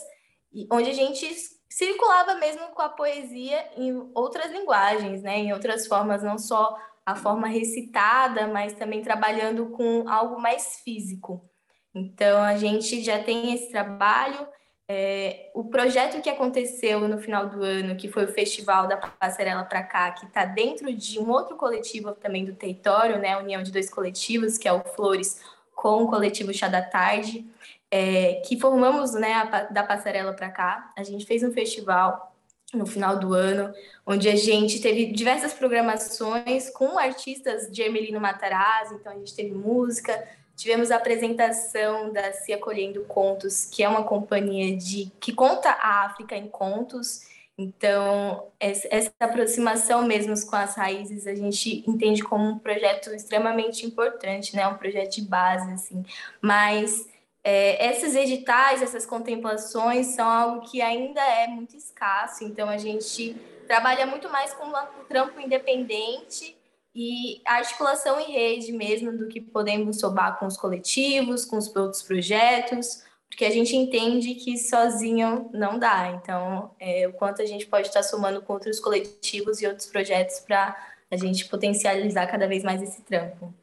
onde 0.70 0.90
a 0.90 0.94
gente 0.94 1.26
circulava 1.70 2.36
mesmo 2.36 2.68
com 2.74 2.82
a 2.82 2.90
poesia 2.90 3.66
em 3.78 4.12
outras 4.14 4.52
linguagens, 4.52 5.22
né? 5.22 5.38
em 5.38 5.54
outras 5.54 5.88
formas, 5.88 6.22
não 6.22 6.38
só 6.38 6.78
a 7.06 7.16
forma 7.16 7.48
recitada, 7.48 8.48
mas 8.48 8.74
também 8.74 9.02
trabalhando 9.02 9.68
com 9.68 10.10
algo 10.10 10.42
mais 10.42 10.82
físico. 10.84 11.50
Então, 11.94 12.44
a 12.44 12.58
gente 12.58 13.02
já 13.02 13.24
tem 13.24 13.54
esse 13.54 13.72
trabalho 13.72 14.46
é, 14.88 15.50
o 15.56 15.64
projeto 15.64 16.22
que 16.22 16.30
aconteceu 16.30 17.08
no 17.08 17.18
final 17.18 17.50
do 17.50 17.64
ano, 17.64 17.96
que 17.96 18.08
foi 18.08 18.26
o 18.26 18.28
Festival 18.32 18.88
da 18.88 18.98
Passarela 18.98 19.64
para 19.64 19.82
cá, 19.82 20.12
que 20.12 20.26
está 20.26 20.46
dentro 20.46 20.94
de 20.94 21.20
um 21.20 21.30
outro 21.30 21.56
coletivo 21.56 22.14
também 22.14 22.46
do 22.46 22.54
território, 22.54 23.18
né, 23.18 23.34
a 23.34 23.40
união 23.40 23.64
de 23.64 23.72
dois 23.72 23.90
coletivos, 23.90 24.60
que 24.60 24.68
é 24.68 24.74
o 24.74 24.84
Flores 24.84 25.42
com 25.76 26.04
o 26.04 26.08
coletivo 26.08 26.54
Chá 26.54 26.68
da 26.68 26.82
Tarde, 26.82 27.46
é, 27.92 28.42
que 28.46 28.60
formamos 28.60 29.14
né, 29.14 29.34
a, 29.34 29.64
da 29.66 29.84
Passarela 29.84 30.34
para 30.34 30.50
cá. 30.50 30.92
A 30.98 31.04
gente 31.04 31.26
fez 31.26 31.44
um 31.44 31.52
festival 31.52 32.34
no 32.74 32.86
final 32.86 33.20
do 33.20 33.34
ano, 33.34 33.74
onde 34.06 34.28
a 34.28 34.36
gente 34.36 34.82
teve 34.82 35.12
diversas 35.12 35.54
programações 35.54 36.70
com 36.70 36.98
artistas 36.98 37.72
de 37.72 37.82
Ermelino 37.82 38.20
Matarazzo, 38.20 38.96
então 38.96 39.14
a 39.14 39.16
gente 39.16 39.36
teve 39.36 39.52
música, 39.52 40.22
Tivemos 40.56 40.90
a 40.90 40.96
apresentação 40.96 42.14
da 42.14 42.32
Se 42.32 42.54
Acolhendo 42.54 43.04
Contos, 43.04 43.66
que 43.66 43.84
é 43.84 43.90
uma 43.90 44.04
companhia 44.04 44.76
de 44.76 45.12
que 45.20 45.34
conta 45.34 45.70
a 45.70 46.06
África 46.06 46.36
em 46.36 46.48
contos. 46.48 47.28
Então, 47.58 48.52
essa 48.60 49.14
aproximação 49.18 50.06
mesmo 50.06 50.34
com 50.46 50.56
as 50.58 50.76
raízes, 50.76 51.26
a 51.26 51.34
gente 51.34 51.90
entende 51.90 52.22
como 52.22 52.44
um 52.50 52.60
projeto 52.60 53.14
extremamente 53.14 53.86
importante, 53.86 54.56
né? 54.56 54.68
Um 54.68 54.76
projeto 54.76 55.16
de 55.16 55.22
base, 55.22 55.72
assim. 55.72 56.04
Mas 56.42 57.08
é, 57.42 57.92
esses 57.92 58.14
editais, 58.14 58.82
essas 58.82 59.06
contemplações 59.06 60.08
são 60.08 60.28
algo 60.30 60.70
que 60.70 60.82
ainda 60.82 61.22
é 61.22 61.48
muito 61.48 61.78
escasso. 61.78 62.44
Então, 62.44 62.68
a 62.68 62.78
gente 62.78 63.36
trabalha 63.68 64.06
muito 64.06 64.30
mais 64.30 64.54
com 64.54 64.66
um 64.66 65.06
trampo 65.08 65.40
independente 65.40 66.58
e 66.94 67.42
articulação 67.46 68.20
em 68.20 68.32
rede 68.32 68.72
mesmo 68.72 69.18
do 69.18 69.28
que 69.28 69.40
podemos 69.40 70.00
somar 70.00 70.40
com 70.40 70.46
os 70.46 70.58
coletivos, 70.58 71.46
com 71.46 71.58
os 71.58 71.74
outros 71.76 72.02
projetos, 72.02 73.04
porque 73.30 73.46
a 73.46 73.52
gente 73.52 73.76
entende 73.76 74.36
que 74.36 74.58
sozinho 74.58 75.50
não 75.54 75.78
dá. 75.78 76.12
Então, 76.12 76.72
é, 76.80 77.08
o 77.08 77.14
quanto 77.14 77.42
a 77.42 77.46
gente 77.46 77.66
pode 77.68 77.88
estar 77.88 78.04
somando 78.04 78.42
com 78.42 78.54
outros 78.54 78.80
coletivos 78.80 79.62
e 79.62 79.68
outros 79.68 79.88
projetos 79.88 80.40
para 80.40 80.76
a 81.12 81.18
gente 81.18 81.48
potencializar 81.48 82.28
cada 82.28 82.48
vez 82.48 82.64
mais 82.64 82.82
esse 82.82 83.02
trampo. 83.02 83.54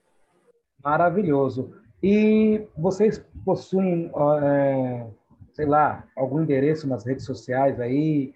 Maravilhoso. 0.83 1.75
E 2.03 2.67
vocês 2.77 3.25
possuem, 3.45 4.11
é, 4.43 5.07
sei 5.55 5.67
lá, 5.67 6.05
algum 6.17 6.43
endereço 6.43 6.89
nas 6.89 7.07
redes 7.07 7.25
sociais 7.25 7.81
aí 7.81 8.35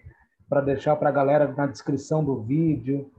para 0.49 0.61
deixar 0.61 0.95
para 0.95 1.09
a 1.09 1.11
galera 1.11 1.53
na 1.53 1.67
descrição 1.67 2.23
do 2.23 2.41
vídeo? 2.41 3.11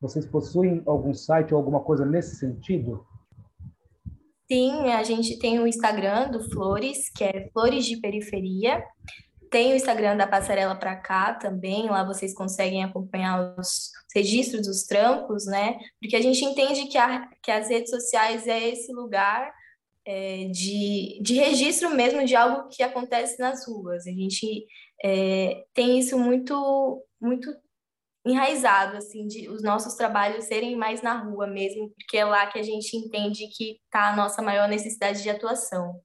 Vocês 0.00 0.26
possuem 0.26 0.82
algum 0.84 1.14
site 1.14 1.54
ou 1.54 1.58
alguma 1.58 1.80
coisa 1.80 2.04
nesse 2.04 2.36
sentido? 2.36 3.06
Sim, 4.52 4.90
a 4.90 5.02
gente 5.02 5.38
tem 5.38 5.58
o 5.58 5.66
Instagram 5.66 6.30
do 6.30 6.50
Flores, 6.50 7.08
que 7.16 7.24
é 7.24 7.48
Flores 7.54 7.86
de 7.86 7.96
Periferia. 7.96 8.84
Tem 9.50 9.72
o 9.72 9.76
Instagram 9.76 10.14
da 10.14 10.26
Passarela 10.26 10.74
para 10.74 10.94
cá 10.94 11.32
também, 11.32 11.88
lá 11.88 12.04
vocês 12.04 12.34
conseguem 12.34 12.84
acompanhar 12.84 13.54
os 13.58 13.90
registros 14.14 14.66
dos 14.66 14.82
trampos, 14.82 15.46
né? 15.46 15.78
Porque 15.98 16.16
a 16.16 16.20
gente 16.20 16.44
entende 16.44 16.84
que, 16.84 16.98
a, 16.98 17.30
que 17.42 17.50
as 17.50 17.70
redes 17.70 17.88
sociais 17.88 18.46
é 18.46 18.68
esse 18.68 18.92
lugar 18.92 19.50
é, 20.04 20.44
de, 20.52 21.18
de 21.22 21.32
registro 21.32 21.88
mesmo 21.88 22.22
de 22.22 22.36
algo 22.36 22.68
que 22.68 22.82
acontece 22.82 23.38
nas 23.38 23.66
ruas. 23.66 24.06
A 24.06 24.10
gente 24.10 24.66
é, 25.02 25.64
tem 25.72 25.98
isso 25.98 26.18
muito, 26.18 27.02
muito 27.18 27.50
enraizado, 28.24 28.96
assim, 28.96 29.26
de 29.26 29.48
os 29.48 29.62
nossos 29.62 29.94
trabalhos 29.94 30.44
serem 30.44 30.76
mais 30.76 31.02
na 31.02 31.18
rua 31.18 31.46
mesmo, 31.46 31.90
porque 31.90 32.16
é 32.16 32.24
lá 32.24 32.46
que 32.46 32.58
a 32.58 32.62
gente 32.62 32.96
entende 32.96 33.48
que 33.48 33.78
está 33.84 34.10
a 34.10 34.16
nossa 34.16 34.40
maior 34.40 34.68
necessidade 34.68 35.22
de 35.22 35.30
atuação. 35.30 36.00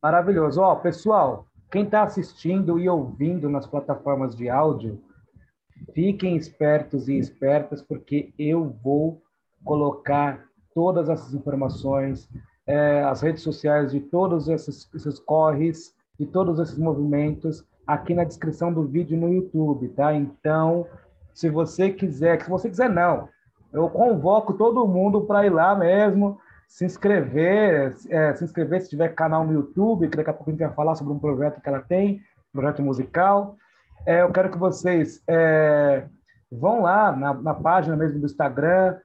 Maravilhoso. 0.00 0.60
Ó, 0.60 0.76
pessoal, 0.76 1.46
quem 1.70 1.84
está 1.84 2.04
assistindo 2.04 2.78
e 2.78 2.88
ouvindo 2.88 3.50
nas 3.50 3.66
plataformas 3.66 4.36
de 4.36 4.48
áudio, 4.48 5.02
fiquem 5.92 6.36
espertos 6.36 7.08
e 7.08 7.18
espertas, 7.18 7.82
porque 7.82 8.32
eu 8.38 8.70
vou 8.82 9.20
colocar 9.64 10.48
todas 10.72 11.08
essas 11.08 11.34
informações, 11.34 12.28
é, 12.66 13.02
as 13.02 13.20
redes 13.20 13.42
sociais 13.42 13.90
de 13.90 14.00
todos 14.00 14.48
esses, 14.48 14.88
esses 14.94 15.18
corres, 15.18 15.94
de 16.18 16.26
todos 16.26 16.60
esses 16.60 16.78
movimentos, 16.78 17.64
aqui 17.88 18.12
na 18.12 18.22
descrição 18.22 18.70
do 18.70 18.84
vídeo 18.84 19.18
no 19.18 19.32
YouTube, 19.32 19.88
tá? 19.88 20.14
Então, 20.14 20.86
se 21.32 21.48
você 21.48 21.90
quiser, 21.90 22.42
se 22.42 22.50
você 22.50 22.68
quiser 22.68 22.90
não, 22.90 23.30
eu 23.72 23.88
convoco 23.88 24.52
todo 24.52 24.86
mundo 24.86 25.22
para 25.22 25.46
ir 25.46 25.50
lá 25.50 25.74
mesmo, 25.74 26.38
se 26.68 26.84
inscrever, 26.84 27.96
é, 28.10 28.34
se 28.34 28.44
inscrever 28.44 28.82
se 28.82 28.90
tiver 28.90 29.08
canal 29.14 29.46
no 29.46 29.54
YouTube, 29.54 30.06
que 30.08 30.18
daqui 30.18 30.28
a 30.28 30.34
pouco 30.34 30.50
a 30.50 30.52
gente 30.52 30.60
vai 30.60 30.74
falar 30.74 30.94
sobre 30.96 31.14
um 31.14 31.18
projeto 31.18 31.62
que 31.62 31.68
ela 31.68 31.80
tem, 31.80 32.20
projeto 32.52 32.82
musical. 32.82 33.56
É, 34.04 34.20
eu 34.20 34.30
quero 34.30 34.50
que 34.50 34.58
vocês 34.58 35.22
é, 35.26 36.04
vão 36.52 36.82
lá 36.82 37.10
na, 37.10 37.32
na 37.32 37.54
página 37.54 37.96
mesmo 37.96 38.20
do 38.20 38.26
Instagram, 38.26 38.98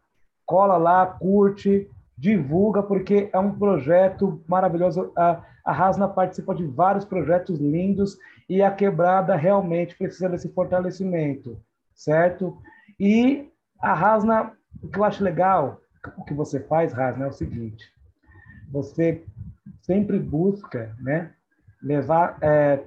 cola 0.45 0.75
lá, 0.75 1.05
curte, 1.05 1.89
divulga, 2.17 2.83
porque 2.83 3.29
é 3.31 3.39
um 3.39 3.57
projeto 3.57 4.43
maravilhoso. 4.45 5.13
A, 5.15 5.41
a 5.63 5.71
Rasna 5.71 6.09
participa 6.09 6.53
de 6.53 6.65
vários 6.65 7.05
projetos 7.05 7.59
lindos 7.59 8.17
e 8.49 8.61
a 8.61 8.71
quebrada 8.71 9.35
realmente 9.35 9.95
precisa 9.95 10.29
desse 10.29 10.49
fortalecimento, 10.49 11.59
certo? 11.93 12.57
E 12.99 13.49
a 13.79 13.93
Rasna, 13.93 14.53
o 14.81 14.87
que 14.87 14.99
eu 14.99 15.03
acho 15.03 15.23
legal, 15.23 15.79
o 16.17 16.23
que 16.23 16.33
você 16.33 16.59
faz, 16.59 16.93
Rasna, 16.93 17.25
é 17.25 17.29
o 17.29 17.33
seguinte: 17.33 17.85
você 18.71 19.23
sempre 19.81 20.19
busca, 20.19 20.95
né, 20.99 21.31
levar, 21.81 22.37
é, 22.41 22.83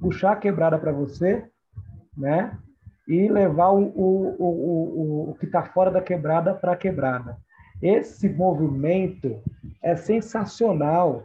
puxar 0.00 0.32
a 0.32 0.36
quebrada 0.36 0.78
para 0.78 0.92
você, 0.92 1.44
né, 2.16 2.56
e 3.08 3.28
levar 3.28 3.70
o, 3.70 3.82
o, 3.88 4.36
o, 4.38 4.46
o, 4.46 5.30
o 5.30 5.34
que 5.34 5.46
está 5.46 5.62
fora 5.64 5.90
da 5.90 6.00
quebrada 6.00 6.54
para 6.54 6.72
a 6.72 6.76
quebrada. 6.76 7.36
Esse 7.82 8.28
movimento 8.28 9.42
é 9.82 9.96
sensacional. 9.96 11.24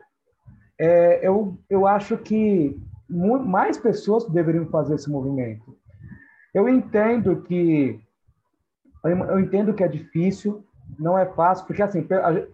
É, 0.79 1.25
eu, 1.25 1.58
eu 1.70 1.86
acho 1.86 2.17
que 2.17 2.79
mais 3.10 3.78
pessoas 3.78 4.26
deveriam 4.26 4.66
fazer 4.68 4.96
esse 4.96 5.10
movimento. 5.10 5.78
Eu 6.54 6.70
entendo 6.70 7.42
que 7.44 8.00
eu 9.04 9.40
entendo 9.40 9.74
que 9.74 9.84
é 9.84 9.88
difícil, 9.88 10.66
não 10.98 11.18
é 11.18 11.26
fácil, 11.26 11.68
porque 11.68 11.84
assim, 11.84 12.08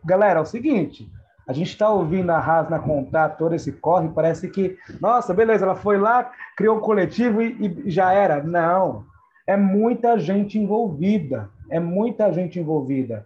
galera, 0.03 0.39
é 0.39 0.41
o 0.41 0.46
seguinte, 0.46 1.10
a 1.48 1.53
gente 1.53 1.70
está 1.70 1.89
ouvindo 1.89 2.29
a 2.29 2.39
Rasna 2.39 2.79
contar 2.79 3.29
todo 3.29 3.55
esse 3.55 3.72
corre, 3.72 4.10
parece 4.10 4.50
que, 4.50 4.77
nossa, 5.00 5.34
beleza, 5.34 5.65
ela 5.65 5.75
foi 5.75 5.98
lá, 5.98 6.31
criou 6.55 6.77
um 6.77 6.81
coletivo 6.81 7.41
e, 7.41 7.84
e 7.86 7.89
já 7.89 8.12
era. 8.13 8.43
Não, 8.43 9.05
é 9.48 9.58
muita 9.58 10.20
gente 10.20 10.60
envolvida, 10.60 11.50
é 11.70 11.79
muita 11.79 12.31
gente 12.31 12.60
envolvida. 12.60 13.25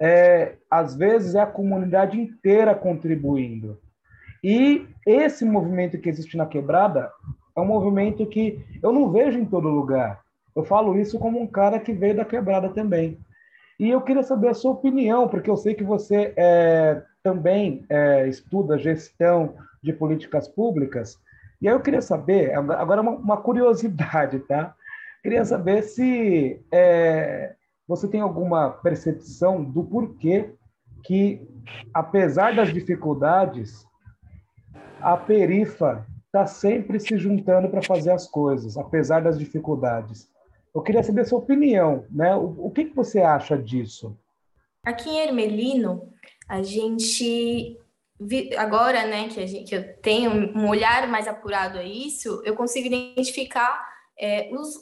É, 0.00 0.54
às 0.70 0.94
vezes 0.94 1.34
é 1.34 1.40
a 1.40 1.46
comunidade 1.46 2.20
inteira 2.20 2.74
contribuindo. 2.74 3.78
E 4.48 4.86
esse 5.04 5.44
movimento 5.44 5.98
que 5.98 6.08
existe 6.08 6.36
na 6.36 6.46
quebrada 6.46 7.10
é 7.56 7.60
um 7.60 7.64
movimento 7.64 8.24
que 8.24 8.64
eu 8.80 8.92
não 8.92 9.10
vejo 9.10 9.36
em 9.40 9.44
todo 9.44 9.66
lugar. 9.66 10.20
Eu 10.54 10.62
falo 10.62 10.96
isso 10.96 11.18
como 11.18 11.42
um 11.42 11.48
cara 11.48 11.80
que 11.80 11.92
veio 11.92 12.14
da 12.14 12.24
quebrada 12.24 12.68
também. 12.68 13.18
E 13.76 13.90
eu 13.90 14.00
queria 14.00 14.22
saber 14.22 14.50
a 14.50 14.54
sua 14.54 14.70
opinião, 14.70 15.26
porque 15.26 15.50
eu 15.50 15.56
sei 15.56 15.74
que 15.74 15.82
você 15.82 16.32
é, 16.36 17.02
também 17.24 17.84
é, 17.88 18.28
estuda 18.28 18.78
gestão 18.78 19.56
de 19.82 19.92
políticas 19.92 20.46
públicas. 20.46 21.18
E 21.60 21.66
aí 21.66 21.74
eu 21.74 21.80
queria 21.80 22.00
saber, 22.00 22.54
agora 22.54 23.00
uma, 23.00 23.16
uma 23.16 23.36
curiosidade, 23.38 24.38
tá? 24.46 24.76
Queria 25.24 25.44
saber 25.44 25.82
se 25.82 26.64
é, 26.70 27.56
você 27.88 28.06
tem 28.06 28.20
alguma 28.20 28.70
percepção 28.70 29.64
do 29.64 29.82
porquê 29.82 30.52
que, 31.02 31.44
apesar 31.92 32.54
das 32.54 32.72
dificuldades, 32.72 33.84
a 35.12 35.16
perifa 35.16 36.06
está 36.26 36.46
sempre 36.46 36.98
se 36.98 37.16
juntando 37.16 37.68
para 37.68 37.82
fazer 37.82 38.10
as 38.10 38.26
coisas, 38.26 38.76
apesar 38.76 39.22
das 39.22 39.38
dificuldades. 39.38 40.28
Eu 40.74 40.82
queria 40.82 41.02
saber 41.02 41.22
a 41.22 41.24
sua 41.24 41.38
opinião, 41.38 42.04
né? 42.10 42.34
O, 42.34 42.66
o 42.66 42.70
que, 42.70 42.86
que 42.86 42.96
você 42.96 43.20
acha 43.20 43.56
disso? 43.56 44.16
aqui 44.86 45.10
em 45.10 45.18
Ermelino, 45.18 46.12
a 46.48 46.62
gente 46.62 47.76
agora, 48.56 49.04
né, 49.06 49.28
que, 49.28 49.46
gente, 49.46 49.68
que, 49.68 49.74
eu 49.74 49.96
tenho 49.98 50.30
um 50.56 50.68
olhar 50.68 51.06
mais 51.08 51.28
apurado 51.28 51.78
a 51.78 51.82
isso, 51.82 52.40
eu 52.46 52.54
consigo 52.54 52.86
identificar 52.86 53.84
é, 54.18 54.48
os, 54.54 54.76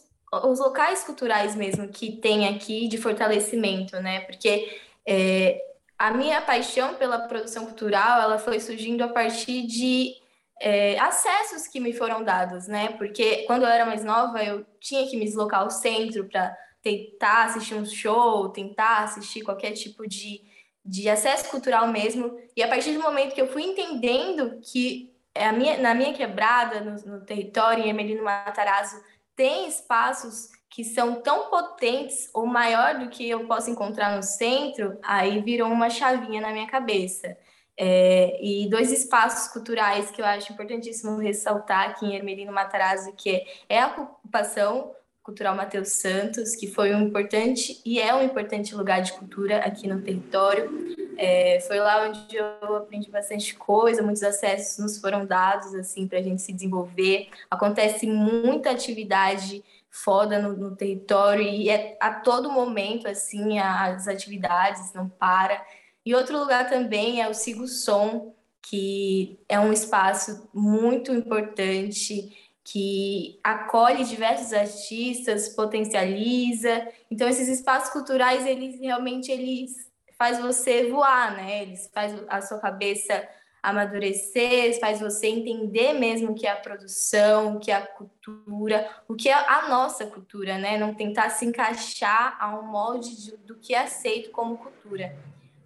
os 0.45 0.61
locais 0.61 1.03
culturais 1.03 1.57
mesmo 1.57 1.89
que 1.89 2.13
tem 2.19 2.47
aqui 2.47 2.87
de 2.87 2.99
fortalecimento, 2.99 3.99
né? 4.01 4.21
Porque 4.21 4.79
é, 5.05 5.59
a 5.99 6.11
minha 6.11 6.41
paixão 6.41 6.95
pela 6.95 7.21
produção 7.29 7.65
cultural, 7.65 8.21
ela 8.21 8.39
foi 8.39 8.61
surgindo 8.61 9.03
a 9.03 9.09
partir 9.09 9.67
de 9.67 10.15
é, 10.61 10.99
acessos 10.99 11.67
que 11.67 11.81
me 11.81 11.93
foram 11.93 12.23
dados, 12.23 12.67
né? 12.67 12.89
Porque 12.99 13.45
quando 13.47 13.63
eu 13.63 13.69
era 13.69 13.87
mais 13.87 14.05
nova, 14.05 14.43
eu 14.43 14.65
tinha 14.81 15.09
que 15.09 15.17
me 15.17 15.25
deslocar 15.25 15.61
ao 15.61 15.71
centro 15.71 16.29
para 16.29 16.57
tentar 16.83 17.45
assistir 17.45 17.75
um 17.75 17.87
show, 17.87 18.51
tentar 18.51 19.05
assistir 19.05 19.43
qualquer 19.43 19.73
tipo 19.73 20.07
de 20.07 20.43
de 20.85 21.09
acesso 21.09 21.49
cultural 21.49 21.89
mesmo. 21.89 22.39
E 22.55 22.63
a 22.63 22.69
partir 22.69 22.93
do 22.93 23.01
momento 23.01 23.35
que 23.35 23.41
eu 23.41 23.49
fui 23.49 23.63
entendendo 23.63 24.61
que 24.61 25.13
a 25.35 25.51
minha, 25.51 25.79
na 25.79 25.95
minha 25.95 26.13
quebrada, 26.13 26.81
no, 26.81 26.95
no 27.13 27.25
território, 27.25 27.83
em 27.83 27.89
Emelino 27.89 28.23
Matarazzo, 28.23 29.03
tem 29.35 29.67
espaços 29.67 30.49
que 30.75 30.83
são 30.83 31.23
tão 31.23 31.51
potentes 31.51 32.29
ou 32.35 32.45
maior 32.47 32.99
do 32.99 33.09
que 33.09 33.31
eu 33.31 33.47
posso 33.47 33.71
encontrar 33.71 34.17
no 34.17 34.25
centro, 34.25 34.99
aí 35.05 35.41
virou 35.41 35.71
uma 35.71 35.89
chavinha 35.89 36.41
na 36.41 36.51
minha 36.51 36.67
cabeça. 36.67 37.37
É, 37.77 38.37
e 38.45 38.69
dois 38.69 38.91
espaços 38.91 39.53
culturais 39.53 40.11
que 40.11 40.21
eu 40.21 40.27
acho 40.27 40.53
importantíssimo 40.53 41.17
ressaltar 41.17 41.91
aqui 41.91 42.07
em 42.07 42.17
Ermelino 42.17 42.53
Matarazzo, 42.53 43.13
que 43.13 43.31
é, 43.31 43.45
é 43.69 43.81
a 43.81 43.87
ocupação 43.87 44.93
Cultural 45.23 45.55
Matheus 45.55 45.91
Santos, 45.91 46.57
que 46.57 46.67
foi 46.67 46.93
um 46.93 47.03
importante 47.03 47.81
e 47.87 48.01
é 48.01 48.13
um 48.13 48.25
importante 48.25 48.75
lugar 48.75 49.01
de 49.01 49.13
cultura 49.13 49.59
aqui 49.59 49.87
no 49.87 50.03
território. 50.03 50.93
É, 51.17 51.61
foi 51.69 51.79
lá 51.79 52.09
onde 52.09 52.37
eu 52.37 52.77
aprendi 52.77 53.09
bastante 53.11 53.55
coisa, 53.55 54.03
muitos 54.03 54.25
acessos 54.25 54.77
nos 54.79 54.99
foram 54.99 55.25
dados 55.25 55.73
assim 55.77 56.09
para 56.09 56.19
a 56.19 56.23
gente 56.23 56.43
se 56.43 56.53
desenvolver. 56.53 57.29
Acontece 57.49 58.09
muita 58.09 58.71
atividade 58.73 59.63
foda 59.95 60.41
no, 60.41 60.57
no 60.57 60.75
território 60.75 61.45
e 61.45 61.71
é, 61.71 61.97
a 62.01 62.15
todo 62.15 62.51
momento 62.51 63.07
assim 63.07 63.61
as 63.61 64.09
atividades 64.09 64.93
não 64.93 65.09
para. 65.09 65.65
E 66.05 66.13
outro 66.17 66.37
lugar 66.37 66.69
também 66.69 67.23
é 67.23 67.29
o 67.29 67.35
Sigo 67.35 67.69
Som, 67.69 68.35
que 68.61 69.39
é 69.49 69.59
um 69.61 69.73
espaço 69.73 70.51
muito 70.53 71.13
importante 71.13 72.37
que 72.65 73.39
acolhe 73.45 74.05
diversos 74.05 74.53
artistas, 74.53 75.51
potencializa. 75.51 76.89
Então 77.09 77.29
esses 77.29 77.47
espaços 77.47 77.91
culturais, 77.91 78.45
eles 78.45 78.81
realmente 78.81 79.31
eles 79.31 79.89
faz 80.19 80.41
você 80.41 80.91
voar, 80.91 81.37
né? 81.37 81.63
Eles 81.63 81.89
faz 81.95 82.13
a 82.29 82.43
sua 82.43 82.59
cabeça 82.59 83.29
amadurecer, 83.65 84.79
faz 84.79 85.01
você 85.01 85.27
entender 85.27 85.95
mesmo 85.95 86.33
o 86.33 86.35
que 86.35 86.47
é 86.47 86.51
a 86.51 86.57
produção, 86.57 87.57
o 87.57 87.59
que 87.59 87.71
é 87.71 87.75
a 87.75 87.87
cultura, 87.87 88.89
o 89.09 89.15
que 89.15 89.31
é 89.31 89.33
a 89.33 89.69
nossa 89.69 90.05
cultura, 90.05 90.59
né? 90.59 90.77
Não 90.77 90.93
tentar 90.93 91.31
se 91.31 91.47
encaixar 91.47 92.37
a 92.39 92.59
um 92.59 92.63
molde 92.63 93.17
de, 93.17 93.37
do 93.39 93.57
que 93.57 93.75
é 93.75 93.81
aceito 93.81 94.31
como 94.31 94.59
cultura. 94.59 95.17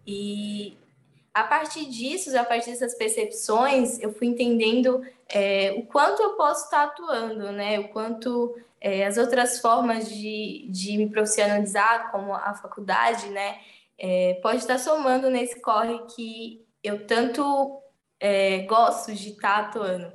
E 0.06 0.78
a 1.34 1.42
partir 1.42 1.86
disso, 1.86 2.36
a 2.38 2.44
partir 2.44 2.70
dessas 2.70 2.94
percepções, 2.94 3.98
eu 4.00 4.12
fui 4.12 4.28
entendendo 4.28 5.04
é, 5.28 5.74
o 5.76 5.82
quanto 5.84 6.22
eu 6.22 6.30
posso 6.36 6.66
estar 6.66 6.84
atuando, 6.84 7.50
né? 7.50 7.80
O 7.80 7.88
quanto 7.88 8.56
é, 8.80 9.04
as 9.04 9.18
outras 9.18 9.60
formas 9.60 10.08
de, 10.08 10.68
de 10.70 10.96
me 10.96 11.10
profissionalizar, 11.10 12.12
como 12.12 12.32
a 12.32 12.54
faculdade, 12.54 13.28
né? 13.30 13.58
É, 13.98 14.38
pode 14.40 14.58
estar 14.58 14.78
somando 14.78 15.28
nesse 15.28 15.61
corre 15.61 15.98
que 16.14 16.64
eu 16.82 17.06
tanto 17.06 17.82
é, 18.20 18.61
gosto 18.61 19.14
de 19.14 19.31
estar 19.31 19.61
atuando. 19.61 20.12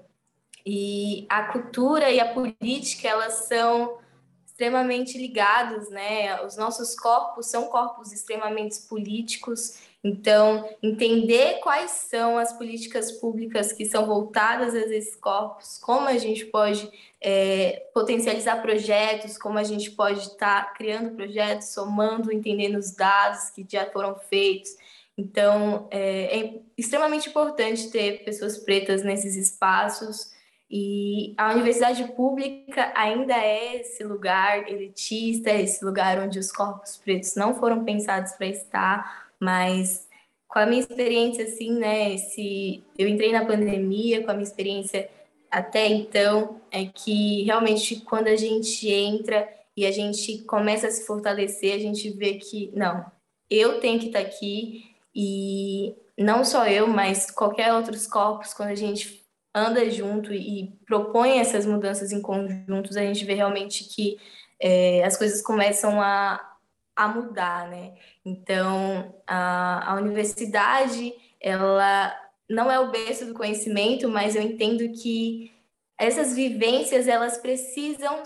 E 0.65 1.25
a 1.29 1.43
cultura 1.51 2.09
e 2.09 2.19
a 2.19 2.33
política, 2.33 3.07
elas 3.07 3.47
são 3.47 3.97
extremamente 4.45 5.17
ligados, 5.17 5.89
né? 5.89 6.41
Os 6.43 6.55
nossos 6.55 6.95
corpos 6.95 7.47
são 7.47 7.67
corpos 7.67 8.11
extremamente 8.11 8.79
políticos 8.87 9.77
então, 10.03 10.69
entender 10.83 11.59
quais 11.61 11.91
são 11.91 12.37
as 12.37 12.51
políticas 12.51 13.09
públicas 13.09 13.71
que 13.71 13.85
são 13.85 14.05
voltadas 14.05 14.75
a 14.75 14.79
esses 14.79 15.15
corpos, 15.15 15.77
como 15.77 16.09
a 16.09 16.17
gente 16.17 16.45
pode 16.47 16.91
é, 17.21 17.87
potencializar 17.93 18.61
projetos, 18.61 19.37
como 19.37 19.57
a 19.57 19.63
gente 19.63 19.91
pode 19.91 20.19
estar 20.19 20.65
tá 20.65 20.73
criando 20.73 21.15
projetos, 21.15 21.69
somando, 21.69 22.33
entendendo 22.33 22.77
os 22.77 22.91
dados 22.91 23.49
que 23.51 23.65
já 23.67 23.89
foram 23.91 24.15
feitos. 24.15 24.75
Então, 25.17 25.87
é, 25.91 26.39
é 26.39 26.61
extremamente 26.77 27.29
importante 27.29 27.91
ter 27.91 28.23
pessoas 28.23 28.57
pretas 28.57 29.03
nesses 29.03 29.35
espaços. 29.35 30.31
E 30.69 31.35
a 31.37 31.53
universidade 31.53 32.03
pública 32.13 32.91
ainda 32.95 33.35
é 33.35 33.81
esse 33.81 34.03
lugar 34.03 34.67
elitista, 34.67 35.51
esse 35.51 35.85
lugar 35.85 36.19
onde 36.19 36.39
os 36.39 36.51
corpos 36.51 36.97
pretos 36.97 37.35
não 37.35 37.53
foram 37.53 37.83
pensados 37.83 38.31
para 38.33 38.47
estar, 38.47 39.27
mas 39.39 40.07
com 40.47 40.59
a 40.59 40.65
minha 40.65 40.81
experiência, 40.81 41.45
assim, 41.45 41.71
né? 41.77 42.15
Esse, 42.15 42.83
eu 42.97 43.07
entrei 43.07 43.31
na 43.31 43.45
pandemia, 43.45 44.23
com 44.23 44.31
a 44.31 44.33
minha 44.33 44.47
experiência 44.47 45.09
até 45.49 45.87
então, 45.87 46.59
é 46.71 46.85
que 46.85 47.43
realmente 47.43 48.01
quando 48.01 48.27
a 48.27 48.35
gente 48.35 48.89
entra 48.89 49.47
e 49.77 49.85
a 49.85 49.91
gente 49.91 50.39
começa 50.39 50.87
a 50.87 50.91
se 50.91 51.05
fortalecer, 51.05 51.75
a 51.75 51.79
gente 51.79 52.09
vê 52.09 52.35
que, 52.35 52.71
não, 52.73 53.05
eu 53.49 53.79
tenho 53.79 53.99
que 53.99 54.07
estar 54.07 54.19
aqui 54.19 54.92
e 55.15 55.95
não 56.17 56.43
só 56.43 56.67
eu, 56.67 56.87
mas 56.87 57.29
qualquer 57.29 57.73
outros 57.73 58.07
corpos, 58.07 58.53
quando 58.53 58.69
a 58.69 58.75
gente 58.75 59.23
anda 59.53 59.89
junto 59.89 60.33
e 60.33 60.75
propõe 60.85 61.39
essas 61.39 61.65
mudanças 61.65 62.11
em 62.11 62.21
conjuntos, 62.21 62.97
a 62.97 63.01
gente 63.01 63.23
vê 63.23 63.33
realmente 63.35 63.83
que 63.83 64.17
é, 64.59 65.03
as 65.03 65.15
coisas 65.17 65.41
começam 65.41 66.01
a, 66.01 66.57
a 66.95 67.07
mudar, 67.07 67.67
né? 67.69 67.93
Então, 68.25 69.13
a, 69.27 69.91
a 69.91 69.95
universidade, 69.95 71.13
ela 71.39 72.15
não 72.49 72.71
é 72.71 72.79
o 72.79 72.89
berço 72.89 73.25
do 73.25 73.33
conhecimento, 73.33 74.09
mas 74.09 74.35
eu 74.35 74.41
entendo 74.41 74.91
que 74.93 75.51
essas 75.97 76.35
vivências, 76.35 77.07
elas 77.07 77.37
precisam 77.37 78.23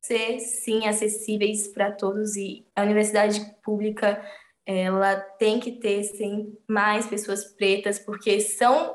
ser, 0.00 0.40
sim, 0.40 0.86
acessíveis 0.86 1.68
para 1.68 1.92
todos 1.92 2.36
e 2.36 2.64
a 2.74 2.82
universidade 2.82 3.40
pública, 3.62 4.22
ela 4.66 5.16
tem 5.16 5.58
que 5.58 5.72
ter, 5.72 6.04
sim, 6.04 6.56
mais 6.68 7.06
pessoas 7.06 7.44
pretas, 7.44 7.98
porque 7.98 8.40
são 8.40 8.94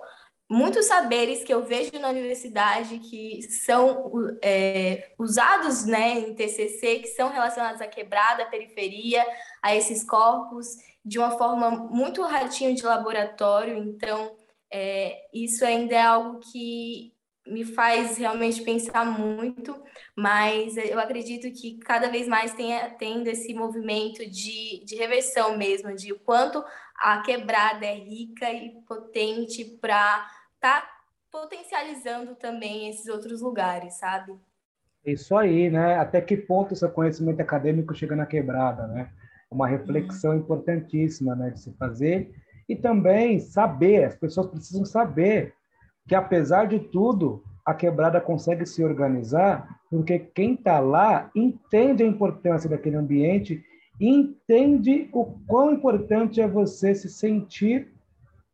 muitos 0.50 0.86
saberes 0.86 1.44
que 1.44 1.54
eu 1.54 1.64
vejo 1.64 1.92
na 2.00 2.10
universidade 2.10 3.00
que 3.00 3.42
são 3.44 4.12
é, 4.44 5.12
usados 5.18 5.86
né, 5.86 6.20
em 6.20 6.36
TCC, 6.36 7.00
que 7.00 7.08
são 7.08 7.30
relacionados 7.30 7.82
à 7.82 7.88
quebrada, 7.88 8.44
à 8.44 8.46
periferia, 8.46 9.26
a 9.62 9.76
esses 9.76 10.04
corpos, 10.04 10.68
de 11.04 11.18
uma 11.18 11.32
forma 11.32 11.72
muito 11.72 12.22
ratinho 12.22 12.76
de 12.76 12.84
laboratório. 12.84 13.78
Então, 13.78 14.36
é, 14.72 15.28
isso 15.34 15.66
ainda 15.66 15.96
é 15.96 16.02
algo 16.02 16.40
que 16.40 17.15
me 17.46 17.64
faz 17.64 18.18
realmente 18.18 18.64
pensar 18.64 19.06
muito, 19.06 19.82
mas 20.16 20.76
eu 20.78 21.00
acredito 21.00 21.52
que 21.52 21.78
cada 21.78 22.10
vez 22.10 22.28
mais 22.28 22.54
tenha 22.54 22.90
tendo 22.92 23.28
esse 23.28 23.54
movimento 23.54 24.26
de, 24.30 24.84
de 24.84 24.96
reversão 24.96 25.58
mesmo, 25.58 25.96
de 25.96 26.12
o 26.12 26.20
quanto 26.20 26.64
a 26.98 27.22
quebrada 27.22 27.86
é 27.86 27.94
rica 27.94 28.52
e 28.52 28.72
potente 28.88 29.64
para 29.80 30.26
estar 30.56 30.82
tá 30.82 30.90
potencializando 31.32 32.36
também 32.36 32.90
esses 32.90 33.08
outros 33.08 33.42
lugares, 33.42 33.96
sabe? 33.96 34.34
Isso 35.06 35.36
aí, 35.36 35.70
né? 35.70 35.98
Até 35.98 36.22
que 36.22 36.36
ponto 36.36 36.76
seu 36.76 36.90
conhecimento 36.90 37.42
acadêmico 37.42 37.94
chega 37.94 38.16
na 38.16 38.26
quebrada, 38.26 38.88
né? 38.88 39.12
Uma 39.52 39.68
reflexão 39.68 40.32
uhum. 40.32 40.40
importantíssima, 40.40 41.36
né, 41.36 41.52
de 41.52 41.60
se 41.60 41.72
fazer 41.74 42.34
e 42.68 42.76
também 42.76 43.40
saber, 43.40 44.06
as 44.06 44.16
pessoas 44.16 44.48
precisam 44.48 44.84
saber 44.86 45.54
que 46.08 46.16
apesar 46.16 46.68
de 46.68 46.80
tudo, 46.80 47.44
a 47.66 47.74
quebrada 47.74 48.22
consegue 48.22 48.66
se 48.66 48.84
organizar, 48.84 49.80
porque 49.90 50.20
quem 50.20 50.54
está 50.54 50.80
lá 50.80 51.32
entende 51.36 52.04
a 52.04 52.08
importância 52.08 52.70
daquele 52.70 52.96
ambiente, 52.96 53.64
entende 54.00 55.10
o 55.14 55.26
quão 55.48 55.74
importante 55.74 56.42
é 56.42 56.48
você 56.48 56.94
se 56.94 57.10
sentir 57.10 57.94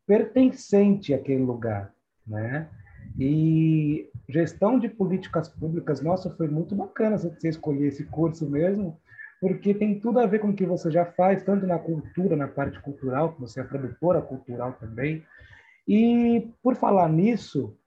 pertencente 0.08 1.14
àquele 1.14 1.44
lugar 1.44 1.94
né? 2.32 2.68
E 3.20 4.10
gestão 4.30 4.80
de 4.80 4.88
políticas 4.88 5.50
públicas, 5.50 6.02
nossa, 6.02 6.30
foi 6.30 6.48
muito 6.48 6.76
bacana 6.76 7.18
você 7.18 7.50
escolher 7.50 7.88
esse 7.88 8.06
curso 8.06 8.50
mesmo, 8.50 8.98
porque 9.40 9.74
tem 9.74 10.00
tudo 10.00 10.20
a 10.20 10.26
ver 10.26 10.40
com 10.40 10.50
o 10.50 10.54
que 10.54 10.66
você 10.66 10.90
já 10.90 11.06
faz, 11.06 11.44
tanto 11.44 11.68
na 11.68 11.78
cultura, 11.78 12.36
na 12.36 12.48
parte 12.48 12.80
cultural, 12.80 13.34
que 13.34 13.42
você 13.42 13.60
é 13.60 13.64
produtora 13.64 14.22
cultural 14.22 14.74
também. 14.80 15.24
E 15.88 16.50
por 16.62 16.76
falar 16.76 17.10
nisso, 17.10 17.78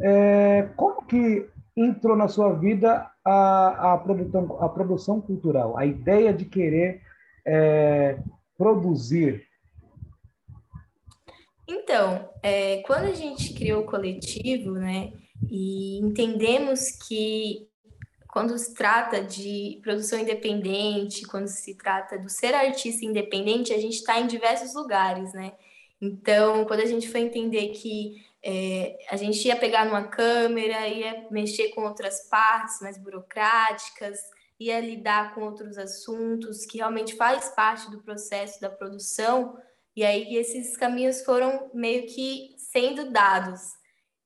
é, 0.00 0.68
como 0.76 1.04
que 1.04 1.48
entrou 1.76 2.16
na 2.16 2.28
sua 2.28 2.52
vida 2.52 3.10
a, 3.24 3.94
a, 3.94 3.98
produção, 3.98 4.58
a 4.60 4.68
produção 4.68 5.20
cultural, 5.20 5.76
a 5.76 5.84
ideia 5.84 6.32
de 6.32 6.44
querer 6.44 7.02
é, 7.46 8.18
produzir? 8.56 9.46
Então, 11.66 12.28
é, 12.42 12.82
quando 12.82 13.06
a 13.06 13.14
gente 13.14 13.54
criou 13.54 13.82
o 13.82 13.86
coletivo, 13.86 14.72
né, 14.72 15.12
e 15.50 15.98
entendemos 15.98 16.90
que 17.06 17.68
quando 18.28 18.58
se 18.58 18.74
trata 18.74 19.22
de 19.22 19.78
produção 19.82 20.18
independente, 20.18 21.26
quando 21.26 21.46
se 21.46 21.76
trata 21.76 22.18
do 22.18 22.28
ser 22.28 22.52
artista 22.52 23.04
independente, 23.04 23.72
a 23.72 23.78
gente 23.78 23.94
está 23.94 24.18
em 24.18 24.26
diversos 24.26 24.74
lugares, 24.74 25.32
né? 25.32 25.52
Então, 26.00 26.64
quando 26.64 26.80
a 26.80 26.86
gente 26.86 27.08
foi 27.08 27.20
entender 27.20 27.68
que 27.68 28.24
é, 28.42 28.98
a 29.08 29.16
gente 29.16 29.46
ia 29.46 29.56
pegar 29.56 29.86
numa 29.86 30.08
câmera, 30.08 30.86
ia 30.86 31.26
mexer 31.30 31.70
com 31.70 31.82
outras 31.82 32.28
partes 32.28 32.80
mais 32.80 32.98
burocráticas, 32.98 34.18
ia 34.60 34.78
lidar 34.80 35.34
com 35.34 35.42
outros 35.42 35.78
assuntos 35.78 36.66
que 36.66 36.78
realmente 36.78 37.16
faz 37.16 37.48
parte 37.50 37.90
do 37.90 38.02
processo 38.02 38.60
da 38.60 38.68
produção, 38.68 39.56
e 39.96 40.04
aí 40.04 40.36
esses 40.36 40.76
caminhos 40.76 41.22
foram 41.22 41.70
meio 41.72 42.06
que 42.06 42.54
sendo 42.58 43.10
dados. 43.10 43.60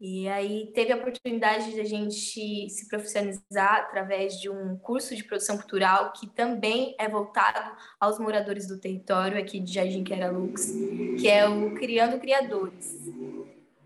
E 0.01 0.29
aí 0.29 0.71
teve 0.73 0.93
a 0.93 0.97
oportunidade 0.97 1.73
de 1.73 1.81
a 1.81 1.85
gente 1.85 2.71
se 2.71 2.89
profissionalizar 2.89 3.81
através 3.81 4.41
de 4.41 4.49
um 4.49 4.79
curso 4.79 5.15
de 5.17 5.25
produção 5.25 5.57
cultural 5.57 6.13
que 6.13 6.29
também 6.29 6.95
é 7.01 7.09
voltado 7.09 7.77
aos 7.99 8.17
moradores 8.19 8.69
do 8.69 8.79
território 8.79 9.37
aqui 9.37 9.59
de 9.59 9.73
Jardim 9.73 10.05
Lux, 10.33 10.73
que 11.19 11.27
é 11.29 11.49
o 11.49 11.75
Criando 11.75 12.21
Criadores. 12.21 12.95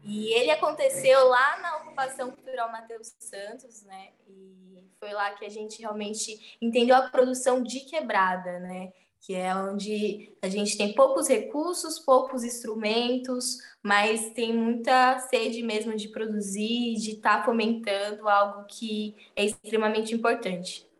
E 0.05 0.35
ele 0.35 0.51
aconteceu 0.51 1.29
lá 1.29 1.59
na 1.61 1.77
ocupação 1.79 2.31
cultural 2.31 2.70
Matheus 2.70 3.14
Santos, 3.18 3.83
né? 3.85 4.09
E 4.29 4.62
foi 5.01 5.12
lá 5.12 5.31
que 5.31 5.46
a 5.46 5.48
gente 5.48 5.81
realmente 5.81 6.59
entendeu 6.61 6.94
a 6.94 7.09
produção 7.09 7.62
de 7.62 7.81
quebrada, 7.81 8.61
né? 8.61 8.92
Que 9.23 9.35
é 9.37 9.55
onde 9.55 10.35
a 10.43 10.49
gente 10.49 10.77
tem 10.77 10.95
poucos 10.95 11.29
recursos, 11.29 12.01
poucos 12.01 12.43
instrumentos, 12.43 13.59
mas 13.81 14.31
tem 14.31 14.53
muita 14.53 15.21
sede 15.21 15.63
mesmo 15.63 15.97
de 15.97 16.09
produzir, 16.09 16.95
de 16.97 17.13
estar 17.13 17.39
tá 17.39 17.45
fomentando 17.45 18.29
algo 18.29 18.65
que 18.67 19.15
é 19.37 19.45
extremamente 19.45 20.13
importante. 20.13 20.91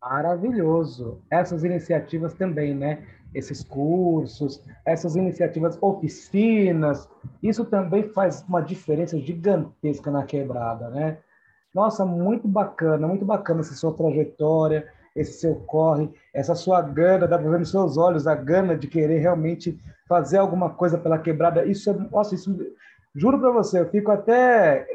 Maravilhoso. 0.00 1.20
Essas 1.30 1.62
iniciativas 1.62 2.32
também, 2.32 2.74
né? 2.74 3.06
Esses 3.34 3.62
cursos, 3.62 4.62
essas 4.82 5.14
iniciativas, 5.14 5.76
oficinas, 5.82 7.06
isso 7.42 7.66
também 7.66 8.08
faz 8.14 8.42
uma 8.48 8.62
diferença 8.62 9.18
gigantesca 9.18 10.10
na 10.10 10.24
quebrada, 10.24 10.88
né? 10.88 11.18
Nossa, 11.74 12.06
muito 12.06 12.48
bacana, 12.48 13.06
muito 13.06 13.26
bacana 13.26 13.60
essa 13.60 13.74
sua 13.74 13.92
trajetória, 13.92 14.90
esse 15.16 15.40
seu 15.40 15.54
corre, 15.54 16.10
essa 16.32 16.54
sua 16.54 16.82
gana, 16.82 17.26
dá 17.26 17.38
para 17.38 17.50
ver 17.50 17.58
nos 17.58 17.70
seus 17.70 17.96
olhos 17.96 18.26
a 18.26 18.34
gana 18.34 18.76
de 18.76 18.86
querer 18.86 19.18
realmente 19.18 19.80
fazer 20.06 20.36
alguma 20.36 20.70
coisa 20.70 20.98
pela 20.98 21.18
quebrada. 21.18 21.64
Isso 21.64 21.90
é, 21.90 21.94
nossa, 21.94 22.34
isso, 22.34 22.54
juro 23.14 23.40
para 23.40 23.50
você, 23.50 23.80
eu 23.80 23.88
fico 23.88 24.10
até 24.12 24.86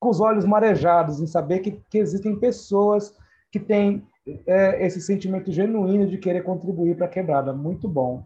com 0.00 0.08
os 0.08 0.18
olhos 0.18 0.46
marejados 0.46 1.20
em 1.20 1.26
saber 1.26 1.58
que, 1.58 1.72
que 1.90 1.98
existem 1.98 2.34
pessoas 2.34 3.14
que 3.52 3.60
têm 3.60 4.06
é, 4.46 4.84
esse 4.84 5.00
sentimento 5.00 5.52
genuíno 5.52 6.06
de 6.06 6.16
querer 6.16 6.42
contribuir 6.42 6.96
para 6.96 7.06
a 7.06 7.10
quebrada. 7.10 7.52
Muito 7.52 7.86
bom. 7.86 8.24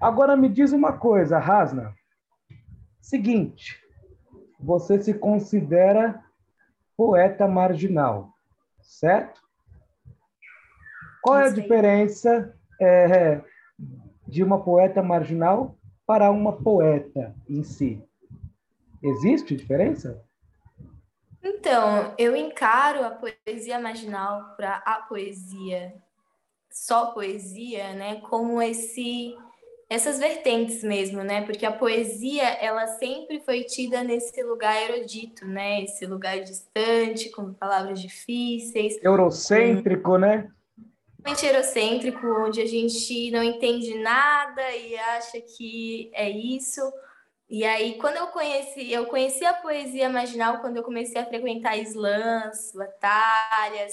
Agora 0.00 0.36
me 0.36 0.48
diz 0.48 0.72
uma 0.72 0.94
coisa, 0.94 1.38
Rasna. 1.38 1.94
Seguinte, 3.00 3.80
você 4.58 5.00
se 5.00 5.14
considera 5.14 6.22
poeta 6.96 7.46
marginal, 7.46 8.30
certo? 8.80 9.41
Qual 11.22 11.38
é 11.38 11.46
a 11.46 11.50
diferença 11.50 12.52
é, 12.80 13.40
de 14.26 14.42
uma 14.42 14.62
poeta 14.62 15.00
marginal 15.02 15.78
para 16.04 16.30
uma 16.30 16.52
poeta 16.52 17.34
em 17.48 17.62
si? 17.62 18.02
Existe 19.00 19.56
diferença? 19.56 20.20
Então, 21.42 22.14
eu 22.18 22.36
encaro 22.36 23.04
a 23.04 23.10
poesia 23.10 23.78
marginal 23.78 24.54
para 24.56 24.76
a 24.84 25.02
poesia, 25.02 25.94
só 26.70 27.12
poesia, 27.12 27.94
né, 27.94 28.20
como 28.28 28.60
esse 28.60 29.36
essas 29.88 30.18
vertentes 30.18 30.82
mesmo, 30.82 31.22
né? 31.22 31.42
Porque 31.42 31.66
a 31.66 31.72
poesia, 31.72 32.44
ela 32.44 32.86
sempre 32.86 33.40
foi 33.40 33.62
tida 33.64 34.02
nesse 34.02 34.42
lugar 34.42 34.74
erudito, 34.88 35.46
né? 35.46 35.82
Esse 35.82 36.06
lugar 36.06 36.40
distante, 36.40 37.28
com 37.28 37.52
palavras 37.52 38.00
difíceis. 38.00 38.98
Eurocêntrico, 39.02 40.12
com... 40.12 40.18
né? 40.18 40.50
Totalmente 41.22 41.46
eurocêntrico, 41.46 42.26
onde 42.26 42.60
a 42.60 42.66
gente 42.66 43.30
não 43.30 43.42
entende 43.42 43.96
nada 43.98 44.76
e 44.76 44.96
acha 44.96 45.40
que 45.40 46.10
é 46.12 46.28
isso. 46.28 46.80
E 47.48 47.64
aí, 47.64 47.96
quando 47.98 48.16
eu 48.16 48.26
conheci, 48.28 48.92
eu 48.92 49.06
conheci 49.06 49.44
a 49.44 49.54
poesia 49.54 50.08
marginal 50.08 50.60
quando 50.60 50.78
eu 50.78 50.82
comecei 50.82 51.20
a 51.20 51.26
frequentar 51.26 51.78
slams, 51.78 52.72
batalhas, 52.74 53.92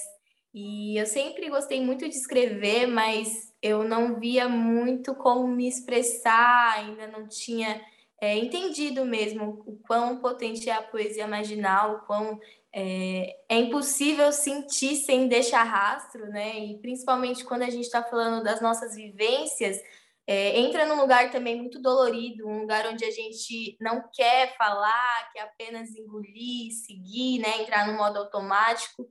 e 0.54 0.98
eu 0.98 1.06
sempre 1.06 1.50
gostei 1.50 1.80
muito 1.82 2.08
de 2.10 2.16
escrever, 2.16 2.88
mas 2.88 3.54
eu 3.62 3.84
não 3.84 4.20
via 4.20 4.50
muito 4.50 5.14
como 5.14 5.48
me 5.48 5.68
expressar, 5.68 6.74
ainda 6.78 7.08
não 7.08 7.28
tinha 7.28 7.80
é, 8.20 8.38
entendido 8.38 9.06
mesmo 9.06 9.62
o 9.66 9.78
quão 9.86 10.18
potente 10.18 10.70
é 10.70 10.74
a 10.74 10.82
poesia 10.82 11.28
marginal, 11.28 11.96
o 11.96 12.00
quão 12.00 12.40
é, 12.74 13.36
é, 13.50 13.58
impossível 13.58 14.32
sentir 14.32 14.96
sem 14.96 15.28
deixar 15.28 15.64
rastro, 15.64 16.28
né? 16.28 16.60
E 16.60 16.78
principalmente 16.80 17.44
quando 17.44 17.64
a 17.64 17.70
gente 17.70 17.86
está 17.86 18.04
falando 18.04 18.44
das 18.44 18.62
nossas 18.62 18.96
vivências, 18.96 19.80
é, 20.28 20.60
entra 20.60 20.86
num 20.86 21.02
lugar 21.02 21.32
também 21.32 21.56
muito 21.56 21.82
dolorido, 21.82 22.48
um 22.48 22.62
lugar 22.62 22.86
onde 22.88 23.04
a 23.04 23.10
gente 23.12 23.76
não 23.82 24.04
quer 24.14 24.56
falar, 24.56 25.32
quer 25.34 25.42
apenas 25.42 25.90
engolir, 25.96 26.72
seguir, 26.72 27.40
né? 27.40 27.62
Entrar 27.62 27.88
no 27.88 27.98
modo 27.98 28.20
automático. 28.20 29.08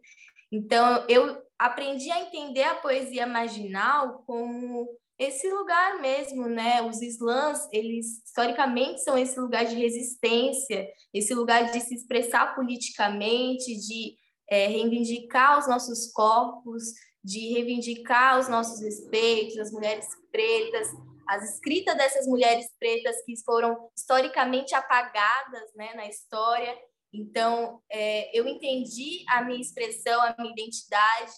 Então, 0.50 1.04
eu 1.08 1.42
aprendi 1.58 2.10
a 2.10 2.20
entender 2.20 2.62
a 2.62 2.76
poesia 2.76 3.26
marginal 3.26 4.22
como 4.24 4.88
esse 5.18 5.50
lugar 5.50 6.00
mesmo, 6.00 6.46
né? 6.46 6.80
Os 6.82 7.02
slams, 7.02 7.68
eles 7.72 8.22
historicamente 8.24 9.02
são 9.02 9.18
esse 9.18 9.38
lugar 9.38 9.64
de 9.64 9.74
resistência, 9.74 10.88
esse 11.12 11.34
lugar 11.34 11.72
de 11.72 11.80
se 11.80 11.94
expressar 11.94 12.54
politicamente, 12.54 13.74
de 13.74 14.16
é, 14.48 14.68
reivindicar 14.68 15.58
os 15.58 15.66
nossos 15.66 16.12
corpos, 16.12 16.84
de 17.22 17.52
reivindicar 17.52 18.38
os 18.38 18.48
nossos 18.48 18.80
respeitos, 18.80 19.58
as 19.58 19.72
mulheres 19.72 20.06
pretas, 20.30 20.88
as 21.28 21.54
escritas 21.54 21.96
dessas 21.96 22.26
mulheres 22.26 22.66
pretas 22.78 23.16
que 23.24 23.34
foram 23.44 23.90
historicamente 23.96 24.74
apagadas 24.74 25.74
né, 25.74 25.94
na 25.94 26.06
história. 26.06 26.78
Então, 27.12 27.82
é, 27.90 28.38
eu 28.38 28.46
entendi 28.46 29.24
a 29.28 29.42
minha 29.42 29.60
expressão, 29.60 30.20
a 30.22 30.34
minha 30.38 30.52
identidade 30.52 31.32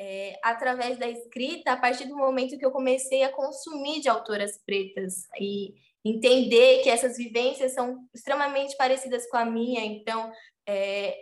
é, 0.00 0.38
através 0.42 0.98
da 0.98 1.06
escrita 1.06 1.72
a 1.72 1.76
partir 1.76 2.06
do 2.06 2.16
momento 2.16 2.56
que 2.56 2.64
eu 2.64 2.70
comecei 2.70 3.22
a 3.22 3.30
consumir 3.30 4.00
de 4.00 4.08
autoras 4.08 4.58
pretas 4.64 5.26
e 5.38 5.74
entender 6.02 6.82
que 6.82 6.88
essas 6.88 7.18
vivências 7.18 7.74
são 7.74 8.08
extremamente 8.14 8.74
parecidas 8.78 9.28
com 9.28 9.36
a 9.36 9.44
minha. 9.44 9.84
Então, 9.84 10.32
é, 10.66 11.14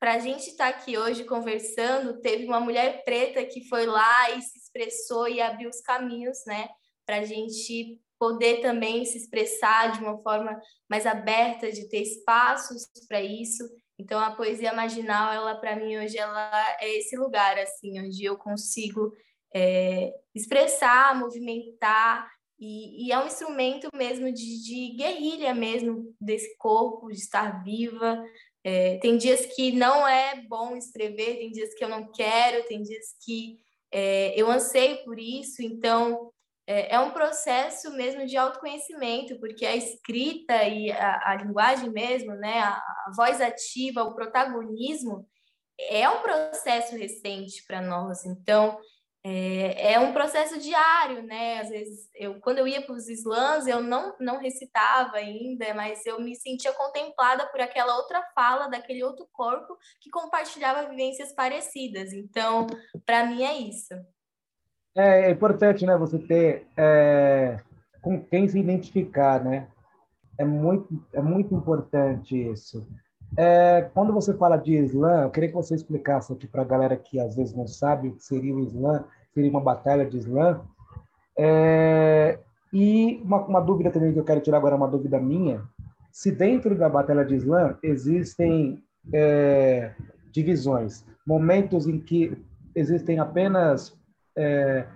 para 0.00 0.14
a 0.14 0.18
gente 0.18 0.48
estar 0.48 0.72
tá 0.72 0.76
aqui 0.76 0.98
hoje 0.98 1.22
conversando, 1.22 2.20
teve 2.20 2.44
uma 2.44 2.58
mulher 2.58 3.04
preta 3.04 3.44
que 3.44 3.68
foi 3.68 3.86
lá 3.86 4.32
e 4.32 4.42
se 4.42 4.58
expressou 4.58 5.28
e 5.28 5.40
abriu 5.40 5.70
os 5.70 5.80
caminhos, 5.80 6.38
né, 6.44 6.68
para 7.06 7.18
a 7.18 7.24
gente 7.24 8.00
poder 8.18 8.60
também 8.60 9.04
se 9.04 9.16
expressar 9.16 9.92
de 9.92 10.00
uma 10.00 10.20
forma 10.22 10.60
mais 10.90 11.06
aberta, 11.06 11.70
de 11.70 11.88
ter 11.88 12.02
espaços 12.02 12.88
para 13.06 13.22
isso. 13.22 13.62
Então 14.02 14.18
a 14.18 14.32
poesia 14.32 14.72
marginal, 14.72 15.32
ela 15.32 15.54
para 15.54 15.76
mim 15.76 15.96
hoje 15.96 16.18
ela 16.18 16.76
é 16.80 16.98
esse 16.98 17.16
lugar 17.16 17.56
assim, 17.58 18.00
onde 18.00 18.24
eu 18.24 18.36
consigo 18.36 19.12
é, 19.54 20.12
expressar, 20.34 21.16
movimentar 21.16 22.28
e, 22.58 23.06
e, 23.06 23.12
é 23.12 23.18
um 23.18 23.26
instrumento 23.26 23.88
mesmo 23.94 24.32
de, 24.32 24.62
de, 24.62 24.96
guerrilha 24.96 25.54
mesmo 25.54 26.14
desse 26.20 26.56
corpo, 26.56 27.08
de 27.10 27.18
estar 27.18 27.62
viva. 27.64 28.22
É, 28.62 28.98
tem 28.98 29.16
dias 29.16 29.46
que 29.46 29.72
não 29.72 30.06
é 30.06 30.40
bom 30.48 30.76
escrever, 30.76 31.38
tem 31.38 31.50
dias 31.50 31.74
que 31.74 31.84
eu 31.84 31.88
não 31.88 32.12
quero, 32.12 32.64
tem 32.68 32.80
dias 32.80 33.16
que 33.24 33.58
é, 33.90 34.32
eu 34.40 34.48
anseio 34.48 35.02
por 35.04 35.18
isso. 35.18 35.60
Então 35.60 36.32
é, 36.66 36.94
é, 36.94 37.00
um 37.00 37.10
processo 37.10 37.90
mesmo 37.92 38.24
de 38.26 38.36
autoconhecimento, 38.36 39.38
porque 39.38 39.66
a 39.66 39.74
escrita 39.74 40.64
e 40.64 40.90
a, 40.92 41.30
a 41.30 41.34
linguagem 41.36 41.90
mesmo, 41.90 42.34
né, 42.34 42.60
a, 42.60 42.70
a, 42.70 43.12
voz 43.16 43.40
ativa, 43.40 44.04
o 44.04 44.14
protagonismo, 44.14 45.26
é 45.90 46.08
um 46.08 46.22
processo 46.22 46.96
recente 46.96 47.64
para 47.66 47.82
nós. 47.82 48.24
Então, 48.24 48.78
é, 49.24 49.92
é, 49.92 50.00
um 50.00 50.12
processo 50.12 50.58
diário, 50.58 51.22
né? 51.22 51.60
Às 51.60 51.68
vezes, 51.68 52.10
eu, 52.14 52.40
quando 52.40 52.58
eu 52.58 52.66
ia 52.66 52.82
para 52.82 52.94
os 52.94 53.08
slams, 53.08 53.68
eu 53.68 53.80
não, 53.80 54.16
não 54.18 54.38
recitava 54.38 55.16
ainda, 55.16 55.72
mas 55.74 56.04
eu 56.04 56.20
me 56.20 56.34
sentia 56.34 56.72
contemplada 56.72 57.46
por 57.48 57.60
aquela 57.60 57.96
outra 57.96 58.22
fala, 58.34 58.68
daquele 58.68 59.02
outro 59.04 59.28
corpo 59.32 59.76
que 60.00 60.10
compartilhava 60.10 60.88
vivências 60.88 61.32
parecidas. 61.32 62.12
Então, 62.12 62.66
para 63.06 63.24
mim 63.26 63.44
é 63.44 63.56
isso. 63.58 63.94
É, 64.94 65.26
é 65.26 65.30
importante, 65.30 65.86
né, 65.86 65.96
você 65.96 66.18
ter 66.18 66.66
é, 66.76 67.58
com 68.02 68.20
quem 68.20 68.48
se 68.48 68.58
identificar, 68.58 69.42
né? 69.42 69.66
É 70.38 70.44
muito, 70.44 71.02
é 71.12 71.22
muito 71.22 71.54
importante 71.54 72.36
isso. 72.36 72.86
É, 73.36 73.88
quando 73.94 74.12
você 74.12 74.34
fala 74.34 74.56
de 74.56 74.74
Islã, 74.74 75.22
eu 75.22 75.30
queria 75.30 75.48
que 75.48 75.54
você 75.54 75.74
explicasse 75.74 76.32
aqui 76.32 76.46
para 76.46 76.62
a 76.62 76.66
galera 76.66 76.96
que 76.96 77.18
às 77.18 77.34
vezes 77.34 77.54
não 77.54 77.66
sabe 77.66 78.08
o 78.08 78.16
que 78.16 78.22
seria 78.22 78.54
o 78.54 78.60
Islã, 78.60 79.04
seria 79.32 79.50
uma 79.50 79.60
batalha 79.60 80.04
de 80.04 80.18
Islã. 80.18 80.60
É, 81.36 82.38
e 82.72 83.20
uma, 83.24 83.42
uma 83.46 83.60
dúvida 83.60 83.90
também 83.90 84.12
que 84.12 84.18
eu 84.18 84.24
quero 84.24 84.40
tirar 84.40 84.58
agora, 84.58 84.76
uma 84.76 84.88
dúvida 84.88 85.18
minha, 85.18 85.62
se 86.10 86.30
dentro 86.30 86.76
da 86.76 86.88
batalha 86.88 87.24
de 87.24 87.34
Islã 87.34 87.78
existem 87.82 88.82
é, 89.12 89.92
divisões, 90.30 91.04
momentos 91.26 91.86
em 91.86 91.98
que 91.98 92.36
existem 92.74 93.18
apenas 93.18 93.96
é, 94.36 94.86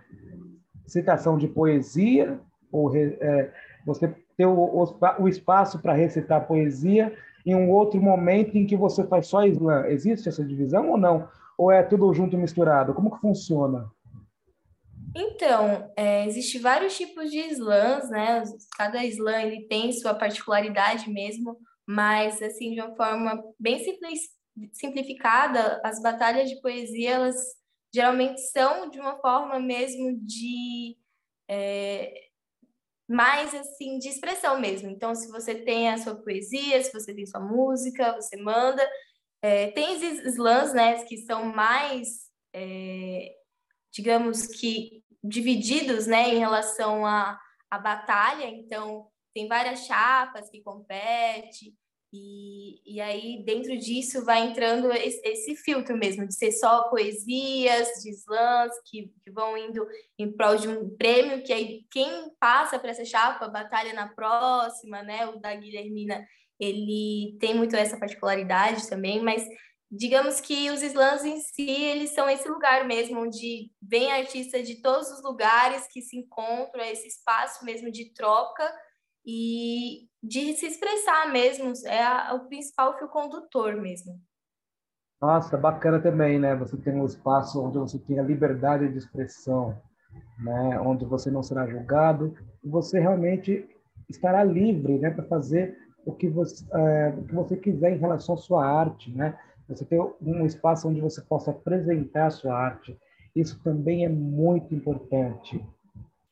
citação 0.86 1.36
de 1.36 1.48
poesia, 1.48 2.40
ou 2.70 2.94
é, 2.96 3.52
você 3.84 4.14
ter 4.36 4.46
o, 4.46 4.84
o, 5.18 5.28
espaço 5.28 5.78
para 5.78 5.94
recitar 5.94 6.46
poesia, 6.46 7.16
em 7.44 7.54
um 7.54 7.70
outro 7.70 8.00
momento 8.00 8.56
em 8.56 8.66
que 8.66 8.76
você 8.76 9.06
faz 9.06 9.28
só 9.28 9.46
Islã. 9.46 9.86
Existe 9.86 10.28
essa 10.28 10.44
divisão 10.44 10.90
ou 10.90 10.98
não? 10.98 11.28
Ou 11.56 11.70
é 11.70 11.82
tudo 11.82 12.12
junto 12.12 12.36
misturado? 12.36 12.92
Como 12.92 13.10
que 13.10 13.20
funciona? 13.20 13.90
Então, 15.14 15.90
é, 15.96 16.26
existe 16.26 16.58
vários 16.58 16.96
tipos 16.96 17.30
de 17.30 17.38
slams, 17.52 18.10
né? 18.10 18.42
Cada 18.76 19.02
slam 19.06 19.40
ele 19.40 19.66
tem 19.66 19.90
sua 19.92 20.12
particularidade 20.12 21.08
mesmo, 21.10 21.56
mas 21.86 22.42
assim 22.42 22.74
de 22.74 22.82
uma 22.82 22.94
forma 22.94 23.42
bem 23.58 23.78
simples, 23.78 24.20
simplificada, 24.72 25.80
as 25.82 26.02
batalhas 26.02 26.50
de 26.50 26.60
poesia 26.60 27.12
elas 27.12 27.36
geralmente 27.96 28.40
são 28.42 28.90
de 28.90 29.00
uma 29.00 29.18
forma 29.18 29.58
mesmo 29.58 30.14
de 30.20 30.98
é, 31.48 32.28
mais 33.08 33.54
assim 33.54 33.98
de 33.98 34.08
expressão 34.08 34.60
mesmo. 34.60 34.90
Então, 34.90 35.14
se 35.14 35.30
você 35.30 35.54
tem 35.54 35.88
a 35.88 35.96
sua 35.96 36.14
poesia, 36.14 36.82
se 36.82 36.92
você 36.92 37.14
tem 37.14 37.24
sua 37.24 37.40
música, 37.40 38.14
você 38.14 38.36
manda. 38.36 38.86
É, 39.40 39.70
tem 39.70 39.94
slams, 40.26 40.74
né, 40.74 41.04
que 41.04 41.16
são 41.18 41.44
mais, 41.46 42.30
é, 42.54 43.32
digamos 43.92 44.46
que 44.46 45.02
divididos, 45.24 46.06
né, 46.06 46.34
em 46.34 46.38
relação 46.38 47.06
à, 47.06 47.40
à 47.70 47.78
batalha. 47.78 48.44
Então, 48.44 49.08
tem 49.32 49.48
várias 49.48 49.86
chapas 49.86 50.50
que 50.50 50.62
competem. 50.62 51.74
E, 52.16 52.80
e 52.86 53.00
aí, 53.00 53.42
dentro 53.44 53.76
disso, 53.76 54.24
vai 54.24 54.46
entrando 54.46 54.90
esse, 54.92 55.20
esse, 55.22 55.56
filtro 55.56 55.96
mesmo, 55.96 56.26
de 56.26 56.34
ser 56.34 56.50
só 56.52 56.88
poesias, 56.88 57.88
de 58.02 58.10
slams, 58.10 58.74
que, 58.86 59.12
que 59.22 59.30
vão 59.30 59.56
indo 59.56 59.86
em 60.18 60.32
prol 60.32 60.56
de 60.56 60.68
um 60.68 60.96
prêmio, 60.96 61.42
que 61.42 61.52
aí 61.52 61.84
quem 61.90 62.30
passa 62.40 62.78
para 62.78 62.90
essa 62.90 63.04
chapa 63.04 63.48
batalha 63.48 63.92
na 63.92 64.08
próxima, 64.08 65.02
né? 65.02 65.26
O 65.26 65.38
da 65.38 65.54
Guilhermina, 65.54 66.26
ele 66.58 67.36
tem 67.38 67.54
muito 67.54 67.76
essa 67.76 67.98
particularidade 67.98 68.88
também, 68.88 69.20
mas 69.22 69.46
digamos 69.90 70.40
que 70.40 70.70
os 70.70 70.82
slams 70.82 71.24
em 71.24 71.38
si, 71.38 71.70
eles 71.70 72.10
são 72.10 72.28
esse 72.30 72.48
lugar 72.48 72.86
mesmo, 72.86 73.20
onde 73.20 73.70
vem 73.80 74.10
artistas 74.10 74.66
de 74.66 74.80
todos 74.80 75.10
os 75.10 75.22
lugares 75.22 75.86
que 75.92 76.00
se 76.00 76.16
encontram, 76.16 76.82
é 76.82 76.92
esse 76.92 77.08
espaço 77.08 77.64
mesmo 77.64 77.90
de 77.90 78.12
troca 78.14 78.64
e 79.26 80.06
de 80.22 80.54
se 80.54 80.66
expressar 80.66 81.32
mesmo, 81.32 81.72
é 81.84 82.02
a, 82.02 82.34
o 82.34 82.46
principal 82.46 82.96
fio 82.96 83.08
condutor 83.08 83.74
mesmo. 83.76 84.18
Nossa, 85.20 85.56
bacana 85.56 85.98
também, 85.98 86.38
né? 86.38 86.54
Você 86.56 86.76
tem 86.76 86.94
um 86.94 87.06
espaço 87.06 87.60
onde 87.62 87.78
você 87.78 87.98
tem 87.98 88.18
a 88.18 88.22
liberdade 88.22 88.88
de 88.88 88.98
expressão, 88.98 89.76
né? 90.38 90.78
Onde 90.80 91.04
você 91.04 91.30
não 91.30 91.42
será 91.42 91.66
julgado, 91.66 92.36
você 92.62 93.00
realmente 93.00 93.68
estará 94.08 94.44
livre, 94.44 94.98
né, 94.98 95.10
para 95.10 95.24
fazer 95.24 95.76
o 96.04 96.12
que 96.12 96.28
você, 96.28 96.64
é, 96.72 97.14
o 97.18 97.24
que 97.24 97.34
você 97.34 97.56
quiser 97.56 97.96
em 97.96 97.98
relação 97.98 98.36
à 98.36 98.38
sua 98.38 98.64
arte, 98.64 99.10
né? 99.10 99.36
Você 99.68 99.84
ter 99.84 100.00
um 100.22 100.46
espaço 100.46 100.88
onde 100.88 101.00
você 101.00 101.20
possa 101.22 101.50
apresentar 101.50 102.26
a 102.26 102.30
sua 102.30 102.54
arte. 102.54 102.96
Isso 103.34 103.60
também 103.64 104.04
é 104.04 104.08
muito 104.08 104.72
importante. 104.72 105.64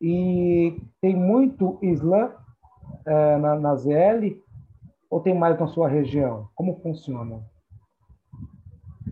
E 0.00 0.80
tem 1.00 1.16
muito 1.16 1.78
Islã 1.82 2.32
é, 3.06 3.36
na, 3.36 3.54
na 3.56 3.76
ZL 3.76 4.42
ou 5.10 5.20
tem 5.20 5.34
mais 5.34 5.58
na 5.58 5.66
sua 5.68 5.88
região? 5.88 6.48
Como 6.54 6.80
funciona? 6.80 7.42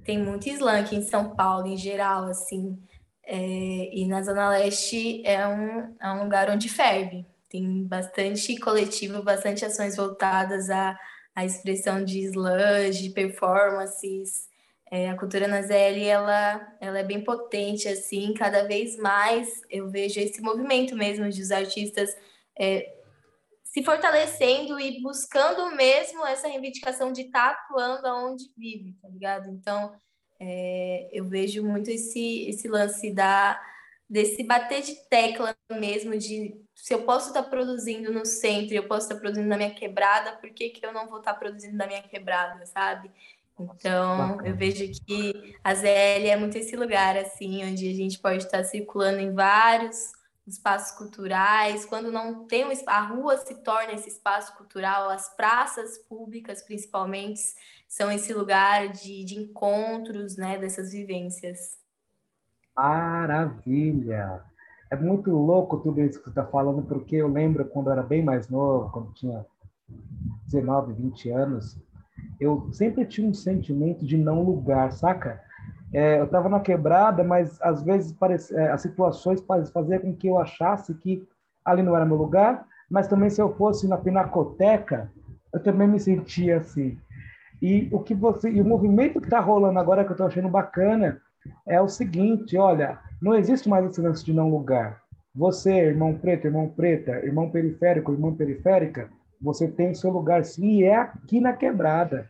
Tem 0.05 0.19
muito 0.19 0.49
aqui 0.69 0.97
em 0.97 1.03
São 1.03 1.35
Paulo, 1.37 1.67
em 1.69 1.77
geral, 1.77 2.25
assim. 2.25 2.77
É, 3.25 3.37
e 3.97 4.07
na 4.07 4.23
Zona 4.23 4.51
Leste 4.51 5.25
é 5.25 5.47
um, 5.47 5.95
é 6.01 6.13
um 6.13 6.25
lugar 6.25 6.51
onde 6.51 6.69
ferve. 6.69 7.25
Tem 7.49 7.85
bastante 7.85 8.59
coletivo, 8.59 9.23
bastante 9.23 9.65
ações 9.65 9.97
voltadas 9.97 10.71
à, 10.71 10.99
à 11.37 11.45
expressão 11.45 12.05
de 12.05 12.19
slams, 12.25 12.99
de 12.99 13.11
performances. 13.11 14.49
É, 14.91 15.09
a 15.09 15.17
cultura 15.17 15.47
na 15.47 15.63
ZL, 15.63 16.03
ela, 16.05 16.77
ela 16.81 16.99
é 16.99 17.05
bem 17.05 17.23
potente, 17.23 17.89
assim, 17.89 18.35
cada 18.35 18.65
vez 18.65 18.97
mais 18.99 19.63
eu 19.71 19.89
vejo 19.89 20.21
esse 20.21 20.43
movimento 20.43 20.95
mesmo 20.97 21.31
de 21.31 21.41
os 21.41 21.51
artistas 21.51 22.15
é, 22.59 22.93
se 23.73 23.83
fortalecendo 23.83 24.79
e 24.79 25.01
buscando 25.01 25.75
mesmo 25.75 26.27
essa 26.27 26.47
reivindicação 26.47 27.11
de 27.11 27.23
estar 27.23 27.55
tá 27.55 27.61
atuando 27.63 28.07
aonde 28.07 28.45
vive, 28.55 28.95
tá 29.01 29.09
ligado? 29.09 29.49
Então, 29.49 29.95
é, 30.39 31.09
eu 31.11 31.27
vejo 31.27 31.65
muito 31.65 31.91
esse, 31.91 32.51
esse 32.51 32.69
lance 32.69 33.11
da, 33.11 33.59
desse 34.09 34.43
bater 34.45 34.83
de 34.83 34.95
tecla 35.09 35.57
mesmo, 35.71 36.19
de 36.19 36.55
se 36.75 36.93
eu 36.93 37.05
posso 37.05 37.29
estar 37.29 37.45
tá 37.45 37.49
produzindo 37.49 38.13
no 38.13 38.27
centro, 38.27 38.75
eu 38.75 38.87
posso 38.87 39.07
estar 39.07 39.15
tá 39.15 39.21
produzindo 39.23 39.49
na 39.49 39.57
minha 39.57 39.75
quebrada, 39.75 40.37
por 40.37 40.51
que, 40.51 40.69
que 40.69 40.85
eu 40.85 40.93
não 40.93 41.09
vou 41.09 41.21
estar 41.21 41.33
tá 41.33 41.39
produzindo 41.39 41.75
na 41.75 41.87
minha 41.87 42.03
quebrada, 42.03 42.67
sabe? 42.67 43.11
Então, 43.59 44.39
eu 44.45 44.55
vejo 44.55 44.85
que 45.07 45.57
a 45.65 45.75
ZL 45.75 46.27
é 46.29 46.37
muito 46.37 46.59
esse 46.59 46.77
lugar, 46.77 47.17
assim, 47.17 47.65
onde 47.65 47.89
a 47.89 47.95
gente 47.95 48.19
pode 48.19 48.45
estar 48.45 48.65
circulando 48.65 49.19
em 49.19 49.33
vários 49.33 50.13
espaços 50.47 50.97
culturais, 50.97 51.85
quando 51.85 52.11
não 52.11 52.47
tem 52.47 52.65
um, 52.65 52.73
a 52.87 53.01
rua 53.01 53.37
se 53.37 53.55
torna 53.63 53.93
esse 53.93 54.09
espaço 54.09 54.57
cultural, 54.57 55.09
as 55.09 55.35
praças 55.37 55.99
públicas 55.99 56.63
principalmente 56.63 57.41
são 57.89 58.11
esse 58.11 58.33
lugar 58.33 58.89
de, 58.89 59.25
de 59.25 59.39
encontros, 59.39 60.37
né, 60.37 60.59
dessas 60.59 60.93
vivências. 60.93 61.79
Maravilha! 62.75 64.43
É 64.91 64.97
muito 64.97 65.31
louco 65.31 65.79
tudo 65.79 66.01
isso 66.01 66.19
que 66.19 66.25
você 66.25 66.31
está 66.31 66.45
falando, 66.45 66.83
porque 66.83 67.17
eu 67.17 67.29
lembro 67.29 67.65
quando 67.65 67.87
eu 67.87 67.93
era 67.93 68.03
bem 68.03 68.23
mais 68.23 68.49
novo, 68.49 68.91
quando 68.91 69.13
tinha 69.15 69.47
19, 70.47 70.93
20 70.93 71.31
anos, 71.31 71.79
eu 72.41 72.69
sempre 72.73 73.07
tinha 73.07 73.29
um 73.29 73.35
sentimento 73.35 74.05
de 74.05 74.17
não 74.17 74.43
lugar, 74.43 74.93
saca? 74.93 75.43
É, 75.93 76.21
eu 76.21 76.25
estava 76.25 76.49
na 76.49 76.61
quebrada, 76.61 77.23
mas 77.23 77.61
às 77.61 77.83
vezes 77.83 78.13
parece, 78.13 78.55
é, 78.57 78.71
as 78.71 78.81
situações 78.81 79.43
faziam 79.73 80.01
com 80.01 80.17
que 80.17 80.29
eu 80.29 80.39
achasse 80.39 80.95
que 80.95 81.27
ali 81.65 81.83
não 81.83 81.95
era 81.95 82.07
meu 82.07 82.17
lugar, 82.17 82.67
mas 82.91 83.09
também 83.09 83.31
se 83.31 83.41
eu 83.41 83.55
fosse 83.55 83.87
na 83.87 83.99
pinacoteca, 83.99 85.11
eu 85.53 85.63
também 85.63 85.87
me 85.87 86.01
sentia 86.01 86.59
assim. 86.59 86.99
E 87.61 87.89
o 87.93 88.01
que 88.01 88.15
você, 88.15 88.51
e 88.51 88.61
o 88.61 88.65
movimento 88.65 89.21
que 89.21 89.27
está 89.27 89.39
rolando 89.39 89.79
agora 89.79 90.03
que 90.03 90.11
eu 90.11 90.15
estou 90.15 90.27
achando 90.27 90.49
bacana 90.49 91.21
é 91.67 91.81
o 91.81 91.89
seguinte, 91.89 92.57
olha, 92.57 92.99
não 93.21 93.35
existe 93.35 93.69
mais 93.69 93.85
esse 93.87 94.01
lance 94.01 94.25
de 94.25 94.33
não 94.33 94.51
lugar. 94.51 95.01
Você, 95.35 95.73
irmão 95.73 96.15
preto, 96.15 96.47
irmão 96.47 96.69
preta, 96.69 97.13
irmão 97.25 97.51
periférico, 97.51 98.13
irmã 98.13 98.35
periférica, 98.35 99.09
você 99.41 99.69
tem 99.69 99.95
seu 99.95 100.11
lugar 100.11 100.45
sim, 100.45 100.81
e 100.81 100.85
é 100.85 100.97
aqui 100.97 101.41
na 101.41 101.53
quebrada. 101.53 102.29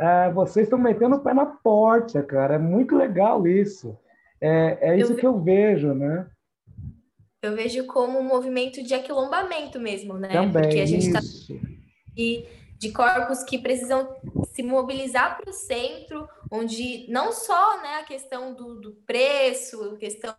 Ah, 0.00 0.30
vocês 0.30 0.64
estão 0.64 0.78
metendo 0.78 1.16
o 1.16 1.20
pé 1.20 1.34
na 1.34 1.44
porta, 1.44 2.22
cara. 2.22 2.54
É 2.54 2.58
muito 2.58 2.96
legal 2.96 3.46
isso. 3.46 3.98
É, 4.40 4.78
é 4.80 4.98
isso 4.98 5.12
eu 5.12 5.16
que 5.16 5.26
eu 5.26 5.38
vejo, 5.38 5.92
né? 5.92 6.26
Eu 7.42 7.54
vejo 7.54 7.86
como 7.86 8.18
um 8.18 8.24
movimento 8.24 8.82
de 8.82 8.94
aquilombamento 8.94 9.78
mesmo, 9.78 10.14
né? 10.14 10.28
Também, 10.28 10.62
Porque 10.62 10.80
a 10.80 10.86
gente 10.86 11.06
está 11.06 11.20
de, 12.14 12.46
de 12.78 12.92
corpos 12.92 13.42
que 13.42 13.58
precisam 13.58 14.16
se 14.54 14.62
mobilizar 14.62 15.36
para 15.38 15.50
o 15.50 15.54
centro, 15.54 16.26
onde 16.50 17.06
não 17.10 17.30
só 17.30 17.82
né, 17.82 17.96
a 18.00 18.04
questão 18.04 18.54
do, 18.54 18.80
do 18.80 18.92
preço, 19.06 19.94
a 19.94 19.96
questão 19.98 20.34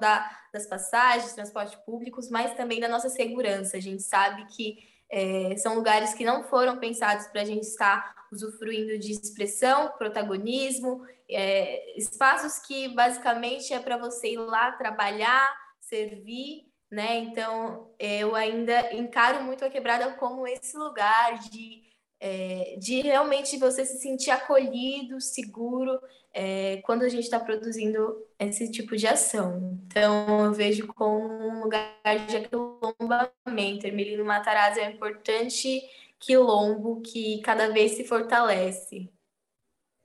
da, 0.00 0.28
das 0.52 0.66
passagens, 0.66 1.32
transporte 1.32 1.76
públicos, 1.86 2.28
mas 2.28 2.54
também 2.54 2.80
da 2.80 2.88
nossa 2.88 3.08
segurança. 3.08 3.76
A 3.76 3.80
gente 3.80 4.02
sabe 4.02 4.46
que 4.46 4.78
é, 5.10 5.56
são 5.56 5.74
lugares 5.74 6.14
que 6.14 6.24
não 6.24 6.44
foram 6.44 6.78
pensados 6.78 7.26
para 7.28 7.42
a 7.42 7.44
gente 7.44 7.62
estar 7.62 8.14
usufruindo 8.32 8.98
de 8.98 9.12
expressão, 9.12 9.92
protagonismo, 9.96 11.06
é, 11.28 11.98
espaços 11.98 12.58
que 12.58 12.88
basicamente 12.88 13.72
é 13.72 13.78
para 13.78 13.96
você 13.96 14.32
ir 14.32 14.38
lá 14.38 14.72
trabalhar, 14.72 15.48
servir, 15.80 16.66
né? 16.90 17.18
Então 17.18 17.90
eu 17.98 18.34
ainda 18.34 18.94
encaro 18.94 19.42
muito 19.44 19.64
a 19.64 19.70
quebrada 19.70 20.12
como 20.14 20.46
esse 20.46 20.76
lugar 20.76 21.38
de, 21.38 21.82
é, 22.20 22.76
de 22.78 23.00
realmente 23.00 23.56
você 23.58 23.84
se 23.84 23.98
sentir 23.98 24.30
acolhido, 24.30 25.20
seguro, 25.20 26.00
é, 26.38 26.82
quando 26.82 27.02
a 27.02 27.08
gente 27.08 27.22
está 27.22 27.40
produzindo 27.40 28.14
esse 28.38 28.70
tipo 28.70 28.94
de 28.94 29.06
ação. 29.06 29.80
Então, 29.86 30.44
eu 30.44 30.52
vejo 30.52 30.86
como 30.88 31.34
um 31.34 31.62
lugar 31.62 31.90
de 32.28 32.36
aquilombamento. 32.36 33.86
Ermelino 33.86 34.22
Matarazzo 34.22 34.80
é 34.80 34.86
um 34.86 34.92
importante 34.92 35.80
quilombo 36.20 37.00
que 37.00 37.40
cada 37.40 37.72
vez 37.72 37.92
se 37.92 38.04
fortalece. 38.04 39.10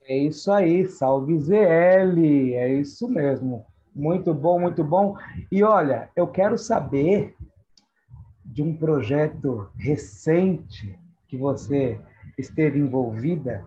É 0.04 0.18
isso 0.18 0.50
aí, 0.54 0.88
salve 0.88 1.38
ZL, 1.38 2.56
é 2.56 2.76
isso 2.76 3.10
mesmo. 3.10 3.66
Muito 3.94 4.34
bom, 4.34 4.58
muito 4.58 4.86
bom. 4.86 5.18
E 5.52 5.62
olha, 5.64 6.10
eu 6.16 6.28
quero 6.28 6.58
saber 6.58 7.36
de 8.46 8.64
um 8.64 8.74
projeto 8.74 9.70
recente 9.78 10.98
que 11.28 11.36
você 11.36 12.00
esteve 12.38 12.80
envolvida. 12.80 13.66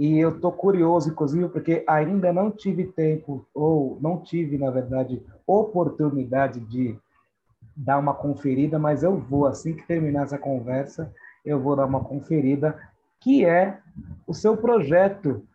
E 0.00 0.18
eu 0.18 0.30
estou 0.30 0.50
curioso, 0.50 1.10
inclusive, 1.10 1.46
porque 1.50 1.84
ainda 1.86 2.32
não 2.32 2.50
tive 2.50 2.86
tempo, 2.86 3.46
ou 3.52 3.98
não 4.00 4.18
tive, 4.18 4.56
na 4.56 4.70
verdade, 4.70 5.22
oportunidade 5.46 6.58
de 6.60 6.98
dar 7.76 7.98
uma 7.98 8.14
conferida, 8.14 8.78
mas 8.78 9.02
eu 9.02 9.18
vou, 9.18 9.44
assim 9.44 9.76
que 9.76 9.86
terminar 9.86 10.22
essa 10.22 10.38
conversa, 10.38 11.12
eu 11.44 11.60
vou 11.60 11.76
dar 11.76 11.84
uma 11.84 12.02
conferida, 12.02 12.80
que 13.20 13.44
é 13.44 13.78
o 14.26 14.32
seu 14.32 14.56
projeto 14.56 15.46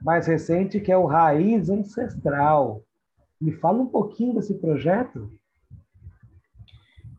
mais 0.00 0.26
recente, 0.26 0.80
que 0.80 0.90
é 0.90 0.96
o 0.96 1.06
Raiz 1.06 1.70
Ancestral. 1.70 2.82
Me 3.40 3.52
fala 3.52 3.78
um 3.78 3.86
pouquinho 3.86 4.34
desse 4.34 4.54
projeto. 4.54 5.30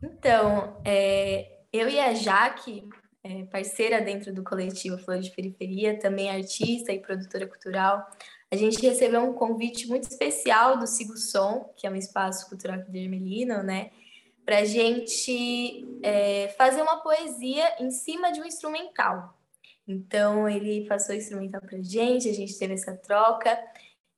Então, 0.02 0.76
é, 0.84 1.60
eu 1.72 1.88
e 1.88 1.98
a 1.98 2.12
Jaque, 2.12 2.86
é, 3.24 3.44
parceira 3.46 4.02
dentro 4.02 4.32
do 4.32 4.44
coletivo 4.44 4.98
Flor 4.98 5.18
de 5.18 5.30
Periferia, 5.30 5.98
também 5.98 6.28
artista 6.28 6.92
e 6.92 6.98
produtora 6.98 7.46
cultural, 7.46 8.06
a 8.50 8.56
gente 8.56 8.80
recebeu 8.80 9.22
um 9.22 9.32
convite 9.32 9.88
muito 9.88 10.04
especial 10.04 10.78
do 10.78 10.86
Sigo 10.86 11.16
Som, 11.16 11.72
que 11.76 11.86
é 11.86 11.90
um 11.90 11.96
espaço 11.96 12.48
cultural 12.48 12.78
aqui 12.78 12.92
de 12.92 12.98
Ermelino, 12.98 13.62
né? 13.62 13.90
Para 14.44 14.58
a 14.58 14.64
gente 14.64 15.88
é, 16.02 16.48
fazer 16.58 16.82
uma 16.82 16.98
poesia 16.98 17.82
em 17.82 17.90
cima 17.90 18.30
de 18.30 18.40
um 18.40 18.44
instrumental. 18.44 19.36
Então, 19.88 20.48
ele 20.48 20.86
passou 20.86 21.14
o 21.14 21.18
instrumental 21.18 21.62
para 21.62 21.78
a 21.78 21.82
gente, 21.82 22.28
a 22.28 22.34
gente 22.34 22.56
teve 22.58 22.74
essa 22.74 22.94
troca. 22.94 23.58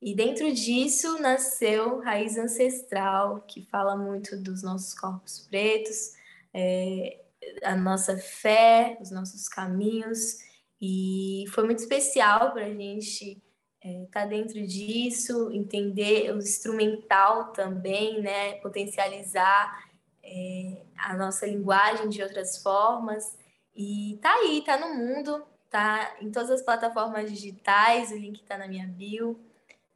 E 0.01 0.13
dentro 0.13 0.53
disso 0.53 1.19
nasceu 1.19 2.01
Raiz 2.01 2.37
Ancestral, 2.37 3.41
que 3.47 3.65
fala 3.65 3.95
muito 3.95 4.37
dos 4.37 4.61
nossos 4.61 4.93
corpos 4.93 5.47
pretos, 5.49 6.13
é, 6.53 7.21
a 7.63 7.75
nossa 7.75 8.17
fé, 8.17 8.97
os 9.01 9.11
nossos 9.11 9.47
caminhos. 9.47 10.37
E 10.81 11.45
foi 11.53 11.65
muito 11.65 11.79
especial 11.79 12.51
para 12.51 12.65
a 12.65 12.73
gente 12.73 13.41
estar 13.83 14.21
é, 14.21 14.23
tá 14.23 14.25
dentro 14.25 14.65
disso, 14.65 15.51
entender 15.51 16.33
o 16.33 16.37
instrumental 16.37 17.51
também, 17.51 18.21
né? 18.21 18.53
potencializar 18.55 19.87
é, 20.23 20.81
a 20.97 21.15
nossa 21.15 21.45
linguagem 21.45 22.09
de 22.09 22.21
outras 22.21 22.61
formas. 22.61 23.37
E 23.75 24.17
tá 24.21 24.33
aí, 24.33 24.61
tá 24.65 24.77
no 24.77 24.93
mundo, 24.95 25.43
tá 25.69 26.17
em 26.21 26.31
todas 26.31 26.49
as 26.49 26.61
plataformas 26.61 27.31
digitais, 27.31 28.11
o 28.11 28.17
link 28.17 28.41
está 28.41 28.57
na 28.57 28.67
minha 28.67 28.87
bio. 28.87 29.39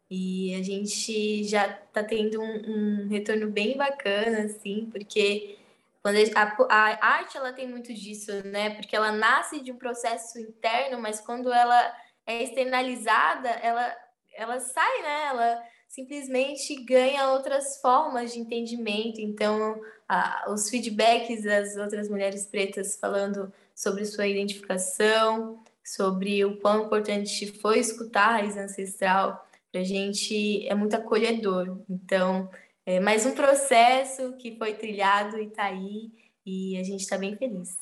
E 0.10 0.54
a 0.56 0.62
gente 0.62 1.44
já 1.46 1.68
está 1.68 2.04
tendo 2.04 2.42
um, 2.42 3.06
um, 3.06 3.08
retorno 3.08 3.50
bem 3.50 3.78
bacana, 3.78 4.44
assim, 4.44 4.90
porque 4.92 5.58
quando 6.02 6.18
a, 6.36 6.66
a, 6.70 7.08
arte 7.16 7.38
ela 7.38 7.54
tem 7.54 7.70
muito 7.70 7.94
disso, 7.94 8.32
né? 8.46 8.72
Porque 8.72 8.96
ela 8.96 9.12
nasce 9.12 9.62
de 9.62 9.72
um 9.72 9.78
processo 9.78 10.40
interno, 10.40 11.00
mas 11.00 11.22
quando 11.22 11.52
ela 11.52 11.96
é 12.26 12.44
externalizada, 12.44 13.50
ela, 13.50 13.96
ela 14.34 14.60
sai, 14.60 15.02
né? 15.04 15.26
Ela 15.28 15.64
simplesmente 15.88 16.84
ganha 16.84 17.30
outras 17.32 17.80
formas 17.82 18.34
de 18.34 18.40
entendimento. 18.40 19.20
Então, 19.20 19.80
a, 20.08 20.50
os 20.52 20.70
feedbacks 20.70 21.44
das 21.44 21.76
outras 21.78 22.10
mulheres 22.10 22.46
pretas 22.46 22.98
falando 22.98 23.54
sobre 23.76 24.06
sua 24.06 24.26
identificação, 24.26 25.64
sobre 25.84 26.44
o 26.46 26.58
quão 26.62 26.86
importante 26.86 27.52
foi 27.60 27.80
escutar 27.80 28.30
a 28.30 28.32
raiz 28.38 28.58
ancestral, 28.58 29.46
para 29.72 29.82
a 29.82 29.84
gente 29.84 30.68
é 30.68 30.74
muito 30.74 30.96
acolhedor. 30.96 31.80
Então, 31.90 32.50
é 32.86 33.00
mais 33.00 33.26
um 33.26 33.34
processo 33.34 34.34
que 34.38 34.58
foi 34.58 34.74
trilhado 34.74 35.38
e 35.38 35.46
está 35.46 35.65
aí, 35.65 36.12
e 36.46 36.78
a 36.78 36.84
gente 36.84 37.02
está 37.02 37.17
bem 37.17 37.36
feliz. 37.36 37.78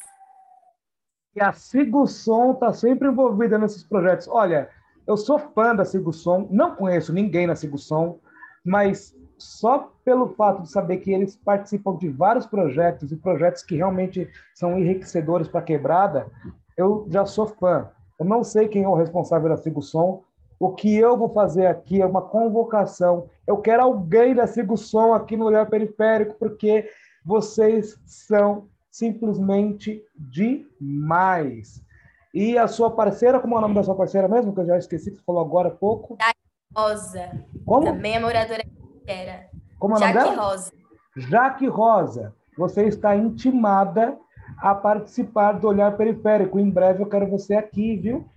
E 1.35 1.41
a 1.41 1.53
Sigusson 1.53 2.51
está 2.53 2.73
sempre 2.73 3.07
envolvida 3.07 3.57
nesses 3.57 3.83
projetos. 3.83 4.27
Olha, 4.27 4.69
eu 5.07 5.15
sou 5.15 5.39
fã 5.39 5.75
da 5.75 5.85
Sigusson, 5.85 6.47
não 6.51 6.75
conheço 6.75 7.13
ninguém 7.13 7.47
na 7.47 7.55
Sigusson, 7.55 8.19
mas 8.63 9.15
só 9.38 9.93
pelo 10.03 10.35
fato 10.35 10.63
de 10.63 10.69
saber 10.69 10.97
que 10.97 11.12
eles 11.12 11.35
participam 11.38 11.95
de 11.97 12.09
vários 12.09 12.45
projetos 12.45 13.12
e 13.12 13.15
projetos 13.15 13.63
que 13.63 13.75
realmente 13.75 14.29
são 14.53 14.77
enriquecedores 14.77 15.47
para 15.47 15.62
a 15.62 15.63
quebrada, 15.63 16.29
eu 16.75 17.07
já 17.09 17.25
sou 17.25 17.47
fã. 17.47 17.89
Eu 18.19 18.25
não 18.25 18.43
sei 18.43 18.67
quem 18.67 18.83
é 18.83 18.88
o 18.88 18.95
responsável 18.95 19.47
da 19.47 19.55
Sigusson. 19.55 20.23
O 20.59 20.73
que 20.73 20.93
eu 20.93 21.17
vou 21.17 21.29
fazer 21.29 21.67
aqui 21.67 22.01
é 22.01 22.05
uma 22.05 22.21
convocação. 22.21 23.29
Eu 23.47 23.57
quero 23.57 23.81
alguém 23.81 24.35
da 24.35 24.45
Sigusson 24.45 25.13
aqui 25.13 25.37
no 25.37 25.45
Olhar 25.45 25.65
Periférico, 25.69 26.35
porque 26.37 26.89
vocês 27.23 27.97
são 28.05 28.67
simplesmente 28.91 30.03
demais. 30.15 31.81
E 32.33 32.57
a 32.57 32.67
sua 32.67 32.91
parceira, 32.91 33.39
como 33.39 33.55
é 33.55 33.57
o 33.57 33.61
nome 33.61 33.75
da 33.75 33.83
sua 33.83 33.95
parceira 33.95 34.27
mesmo? 34.27 34.53
Que 34.53 34.59
eu 34.59 34.65
já 34.65 34.77
esqueci, 34.77 35.11
que 35.11 35.17
você 35.17 35.23
falou 35.23 35.41
agora 35.41 35.69
há 35.69 35.71
pouco. 35.71 36.17
Jaque 36.19 36.39
Rosa. 36.75 37.31
Como? 37.65 37.85
Também 37.85 38.15
é 38.15 38.19
moradora 38.19 38.63
era. 39.07 39.49
Como 39.79 39.95
é 39.95 39.99
Jaque 39.99 40.13
dela? 40.13 40.35
Rosa. 40.35 40.73
Jaque 41.15 41.67
Rosa. 41.67 42.35
Você 42.57 42.83
está 42.83 43.15
intimada 43.15 44.17
a 44.57 44.75
participar 44.75 45.53
do 45.53 45.69
Olhar 45.69 45.95
Periférico. 45.95 46.59
Em 46.59 46.69
breve 46.69 47.01
eu 47.01 47.07
quero 47.07 47.29
você 47.29 47.55
aqui, 47.55 47.95
viu? 47.95 48.29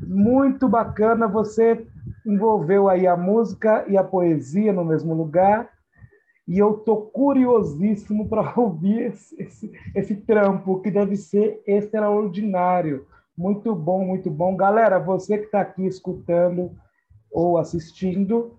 Muito 0.00 0.68
bacana, 0.68 1.26
você 1.26 1.86
envolveu 2.26 2.88
aí 2.88 3.06
a 3.06 3.16
música 3.16 3.84
e 3.88 3.96
a 3.96 4.04
poesia 4.04 4.72
no 4.72 4.84
mesmo 4.84 5.14
lugar. 5.14 5.70
E 6.46 6.58
eu 6.58 6.74
tô 6.74 6.96
curiosíssimo 6.96 8.28
para 8.28 8.52
ouvir 8.58 9.12
esse, 9.12 9.42
esse, 9.42 9.72
esse 9.94 10.16
trampo, 10.16 10.80
que 10.80 10.90
deve 10.90 11.16
ser 11.16 11.62
extraordinário. 11.66 13.06
Muito 13.36 13.74
bom, 13.74 14.04
muito 14.04 14.30
bom. 14.30 14.56
Galera, 14.56 14.98
você 14.98 15.38
que 15.38 15.46
está 15.46 15.60
aqui 15.60 15.86
escutando 15.86 16.70
ou 17.30 17.58
assistindo, 17.58 18.58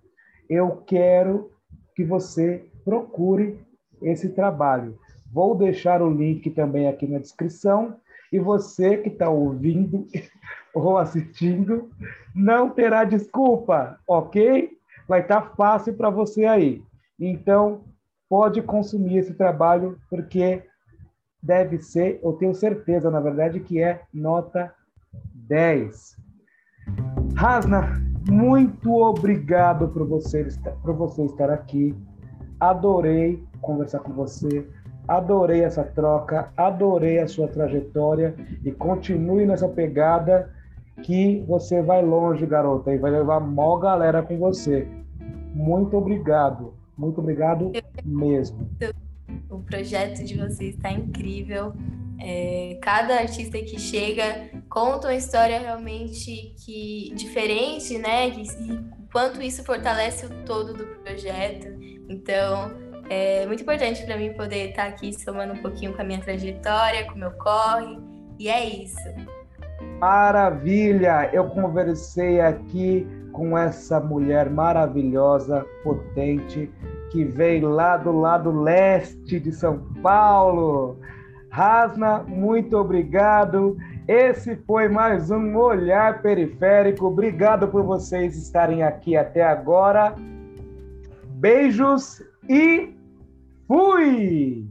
eu 0.50 0.84
quero 0.86 1.52
que 1.96 2.04
você 2.04 2.66
procure 2.84 3.60
esse 4.02 4.30
trabalho. 4.30 4.98
Vou 5.32 5.56
deixar 5.56 6.02
o 6.02 6.10
link 6.10 6.50
também 6.52 6.88
aqui 6.88 7.08
na 7.08 7.20
descrição. 7.20 7.96
E 8.32 8.40
você 8.40 8.98
que 8.98 9.10
está 9.10 9.30
ouvindo 9.30 10.06
ou 10.74 10.98
assistindo, 10.98 11.90
não 12.36 12.70
terá 12.70 13.04
desculpa, 13.04 14.00
ok? 14.08 14.72
Vai 15.08 15.22
estar 15.22 15.42
tá 15.42 15.50
fácil 15.56 15.94
para 15.94 16.10
você 16.10 16.46
aí. 16.46 16.84
Então, 17.20 17.84
pode 18.30 18.62
consumir 18.62 19.18
esse 19.18 19.34
trabalho, 19.34 19.98
porque 20.10 20.64
deve 21.42 21.80
ser, 21.80 22.20
eu 22.24 22.34
tenho 22.34 22.54
certeza, 22.54 23.10
na 23.10 23.20
verdade, 23.20 23.60
que 23.60 23.82
é 23.82 24.02
nota 24.14 24.74
10. 25.34 26.18
Rasna, 27.36 28.02
muito 28.30 28.94
obrigado 28.94 29.88
por 29.90 30.06
você, 30.08 30.48
por 30.84 30.94
você 30.94 31.24
estar 31.26 31.50
aqui. 31.50 31.96
Adorei 32.60 33.44
conversar 33.62 34.00
com 34.00 34.12
você. 34.14 34.68
Adorei 35.08 35.64
essa 35.64 35.84
troca, 35.84 36.52
adorei 36.58 37.20
a 37.20 37.28
sua 37.28 37.48
trajetória 37.48 38.36
e 38.64 38.72
continue 38.74 39.46
nessa 39.46 39.70
pegada 39.70 40.54
que 41.08 41.42
você 41.48 41.82
vai 41.82 42.04
longe, 42.04 42.46
garota, 42.46 42.94
e 42.94 42.98
vai 42.98 43.10
levar 43.10 43.40
mó 43.40 43.78
galera 43.78 44.22
com 44.22 44.38
você. 44.38 44.86
Muito 45.56 45.96
obrigado, 45.96 46.74
muito 46.98 47.22
obrigado 47.22 47.72
mesmo. 48.04 48.70
O 49.50 49.60
projeto 49.60 50.22
de 50.26 50.36
vocês 50.36 50.76
está 50.76 50.92
incrível. 50.92 51.72
É, 52.20 52.78
cada 52.82 53.20
artista 53.20 53.58
que 53.60 53.80
chega 53.80 54.50
conta 54.70 55.08
uma 55.08 55.16
história 55.16 55.58
realmente 55.58 56.54
que 56.66 57.14
diferente, 57.16 57.98
né? 57.98 58.28
E, 58.28 58.42
e 58.42 59.08
quanto 59.10 59.42
isso 59.42 59.64
fortalece 59.64 60.26
o 60.26 60.30
todo 60.44 60.74
do 60.74 60.86
projeto. 61.02 61.70
Então, 62.10 62.70
é 63.10 63.46
muito 63.46 63.64
importante 63.64 64.04
para 64.04 64.18
mim 64.18 64.34
poder 64.34 64.72
estar 64.72 64.84
tá 64.84 64.90
aqui 64.90 65.14
somando 65.14 65.54
um 65.54 65.62
pouquinho 65.62 65.94
com 65.94 66.02
a 66.02 66.06
minha 66.06 66.20
trajetória, 66.20 67.06
com 67.06 67.14
o 67.14 67.18
meu 67.18 67.32
corre, 67.32 67.98
e 68.38 68.50
é 68.50 68.84
isso. 68.84 69.37
Maravilha! 70.00 71.30
Eu 71.34 71.46
conversei 71.46 72.40
aqui 72.40 73.08
com 73.32 73.58
essa 73.58 74.00
mulher 74.00 74.48
maravilhosa, 74.50 75.66
potente, 75.84 76.72
que 77.10 77.24
veio 77.24 77.70
lá 77.70 77.98
do 77.98 78.12
lado 78.12 78.52
leste 78.62 79.40
de 79.40 79.52
São 79.52 79.80
Paulo. 80.04 81.00
Rasna, 81.50 82.20
muito 82.28 82.78
obrigado. 82.78 83.76
Esse 84.08 84.56
foi 84.68 84.88
mais 84.88 85.32
um 85.32 85.58
Olhar 85.58 86.22
Periférico. 86.22 87.08
Obrigado 87.08 87.68
por 87.68 87.82
vocês 87.82 88.38
estarem 88.38 88.84
aqui 88.84 89.18
até 89.18 89.44
agora. 89.44 90.14
Beijos 91.26 92.22
e 92.48 92.96
fui! 93.68 94.67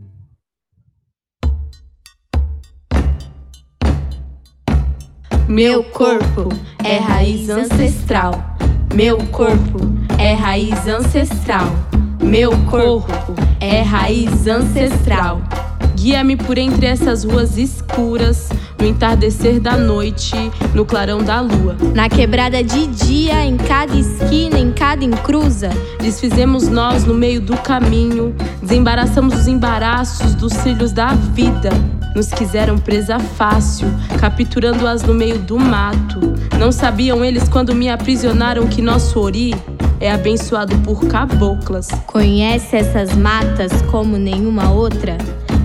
Meu 5.49 5.85
corpo 5.85 6.49
é 6.83 6.99
raiz 6.99 7.49
ancestral. 7.49 8.57
Meu 8.93 9.19
corpo 9.29 9.79
é 10.19 10.35
raiz 10.35 10.89
ancestral. 10.89 11.73
Meu 12.21 12.51
corpo 12.69 13.33
é 13.61 13.81
raiz 13.81 14.49
ancestral. 14.49 15.41
Guia-me 15.95 16.37
por 16.37 16.59
entre 16.59 16.87
essas 16.87 17.23
ruas 17.23 17.57
escuras, 17.57 18.49
no 18.77 18.87
entardecer 18.87 19.61
da 19.61 19.77
noite, 19.77 20.35
no 20.75 20.85
clarão 20.85 21.23
da 21.23 21.41
lua. 21.41 21.77
Na 21.95 22.09
quebrada 22.09 22.63
de 22.63 22.89
dia, 22.89 23.45
em 23.45 23.57
cada 23.57 23.95
esquina, 23.95 24.59
em 24.59 24.73
cada 24.73 25.05
encruza, 25.05 25.71
desfizemos 26.01 26.69
nós 26.69 27.05
no 27.05 27.15
meio 27.15 27.41
do 27.41 27.57
caminho, 27.59 28.35
desembaraçamos 28.61 29.35
os 29.35 29.47
embaraços 29.47 30.35
dos 30.35 30.53
trilhos 30.55 30.93
da 30.93 31.15
vida. 31.15 31.71
Nos 32.17 32.31
quiseram 32.31 32.79
presa 32.79 33.19
fácil, 33.19 33.89
capturando-as 34.19 35.03
no 35.03 35.13
meio 35.13 35.39
do 35.39 35.59
mato. 35.59 36.19
Não 36.59 36.73
sabiam 36.73 37.23
eles 37.23 37.47
quando 37.47 37.75
me 37.75 37.91
aprisionaram 37.91 38.67
que 38.67 38.81
nosso 38.81 39.21
ori 39.21 39.55
é 40.01 40.11
abençoado 40.11 40.75
por 40.79 41.07
caboclas. 41.09 41.89
Conhece 42.07 42.75
essas 42.75 43.15
matas 43.15 43.71
como 43.91 44.17
nenhuma 44.17 44.71
outra? 44.71 45.19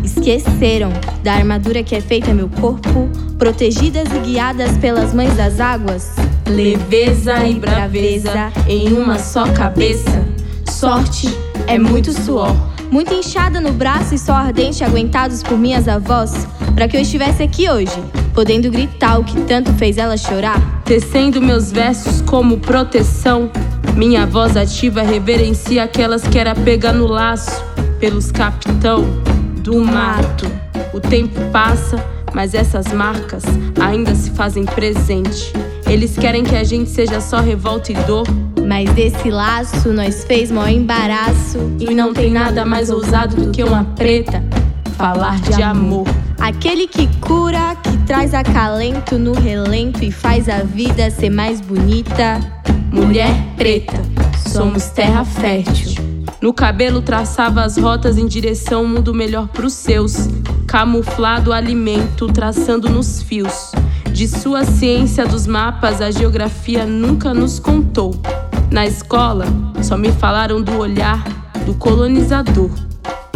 Esqueceram 0.03 0.91
da 1.23 1.35
armadura 1.35 1.83
que 1.83 1.95
é 1.95 2.01
feita 2.01 2.33
meu 2.33 2.49
corpo, 2.49 3.09
protegidas 3.37 4.09
e 4.11 4.19
guiadas 4.19 4.77
pelas 4.77 5.13
mães 5.13 5.33
das 5.37 5.61
águas? 5.61 6.17
Leveza 6.45 7.45
e 7.45 7.53
braveza 7.53 8.51
em 8.67 8.91
uma 8.91 9.17
só 9.17 9.47
cabeça. 9.53 10.27
Sorte 10.69 11.29
é 11.65 11.79
muito 11.79 12.11
suor. 12.11 12.70
Muita 12.91 13.13
inchada 13.13 13.61
no 13.61 13.71
braço 13.71 14.13
e 14.13 14.19
só 14.19 14.33
ardente 14.33 14.83
aguentados 14.83 15.41
por 15.41 15.57
minhas 15.57 15.87
avós, 15.87 16.45
para 16.75 16.89
que 16.89 16.97
eu 16.97 17.01
estivesse 17.01 17.41
aqui 17.41 17.69
hoje, 17.69 17.95
podendo 18.33 18.69
gritar 18.69 19.17
o 19.17 19.23
que 19.23 19.39
tanto 19.43 19.71
fez 19.75 19.97
ela 19.97 20.17
chorar. 20.17 20.83
Tecendo 20.83 21.41
meus 21.41 21.71
versos 21.71 22.21
como 22.21 22.57
proteção, 22.57 23.49
minha 23.95 24.25
voz 24.25 24.57
ativa 24.57 25.03
reverencia 25.03 25.83
aquelas 25.83 26.23
que 26.23 26.37
era 26.37 26.53
pega 26.53 26.91
no 26.91 27.07
laço 27.07 27.63
pelos 27.97 28.29
capitão 28.29 29.05
do 29.63 29.79
mato. 29.85 30.51
O 30.93 30.99
tempo 30.99 31.39
passa, 31.49 31.97
mas 32.33 32.53
essas 32.53 32.91
marcas 32.91 33.43
ainda 33.79 34.13
se 34.13 34.31
fazem 34.31 34.65
presente. 34.65 35.53
Eles 35.87 36.17
querem 36.17 36.43
que 36.43 36.57
a 36.57 36.63
gente 36.65 36.89
seja 36.89 37.21
só 37.21 37.39
revolta 37.39 37.93
e 37.93 37.95
dor. 37.95 38.27
Mas 38.71 38.89
desse 38.93 39.29
laço 39.29 39.91
nós 39.91 40.23
fez 40.23 40.49
maior 40.49 40.69
embaraço. 40.69 41.59
E 41.77 41.93
não 41.93 42.13
tem 42.13 42.31
nada 42.31 42.65
mais 42.65 42.89
ousado 42.89 43.35
do 43.35 43.51
que 43.51 43.61
uma 43.65 43.83
preta 43.83 44.41
falar 44.95 45.41
de 45.41 45.61
amor. 45.61 46.07
Aquele 46.39 46.87
que 46.87 47.05
cura, 47.19 47.75
que 47.83 47.97
traz 48.05 48.33
acalento 48.33 49.19
no 49.19 49.33
relento 49.33 50.05
e 50.05 50.09
faz 50.09 50.47
a 50.47 50.59
vida 50.59 51.11
ser 51.11 51.29
mais 51.29 51.59
bonita. 51.59 52.39
Mulher 52.93 53.35
preta, 53.57 54.01
somos 54.47 54.85
terra 54.85 55.25
fértil. 55.25 55.91
No 56.39 56.53
cabelo 56.53 57.01
traçava 57.01 57.63
as 57.63 57.77
rotas 57.77 58.17
em 58.17 58.25
direção 58.25 58.79
a 58.79 58.83
um 58.83 58.87
mundo 58.87 59.13
melhor 59.13 59.49
pros 59.49 59.73
seus. 59.73 60.29
Camuflado 60.65 61.51
alimento, 61.51 62.25
traçando 62.27 62.87
nos 62.87 63.21
fios. 63.21 63.73
De 64.13 64.29
sua 64.29 64.63
ciência 64.63 65.25
dos 65.25 65.45
mapas, 65.45 66.01
a 66.01 66.09
geografia 66.09 66.85
nunca 66.85 67.33
nos 67.33 67.59
contou. 67.59 68.15
Na 68.71 68.87
escola, 68.87 69.45
só 69.83 69.97
me 69.97 70.13
falaram 70.13 70.61
do 70.61 70.77
olhar 70.77 71.21
do 71.65 71.73
colonizador, 71.73 72.71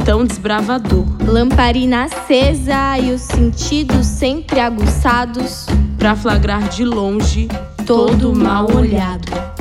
tão 0.05 0.23
desbravador. 0.23 1.05
Lamparina 1.27 2.05
acesa 2.05 2.97
e 2.97 3.11
os 3.11 3.21
sentidos 3.21 4.05
sempre 4.05 4.61
aguçados, 4.61 5.65
para 5.97 6.15
flagrar 6.15 6.69
de 6.69 6.85
longe 6.85 7.49
todo 7.85 8.33
mal 8.33 8.73
olhado. 8.73 9.54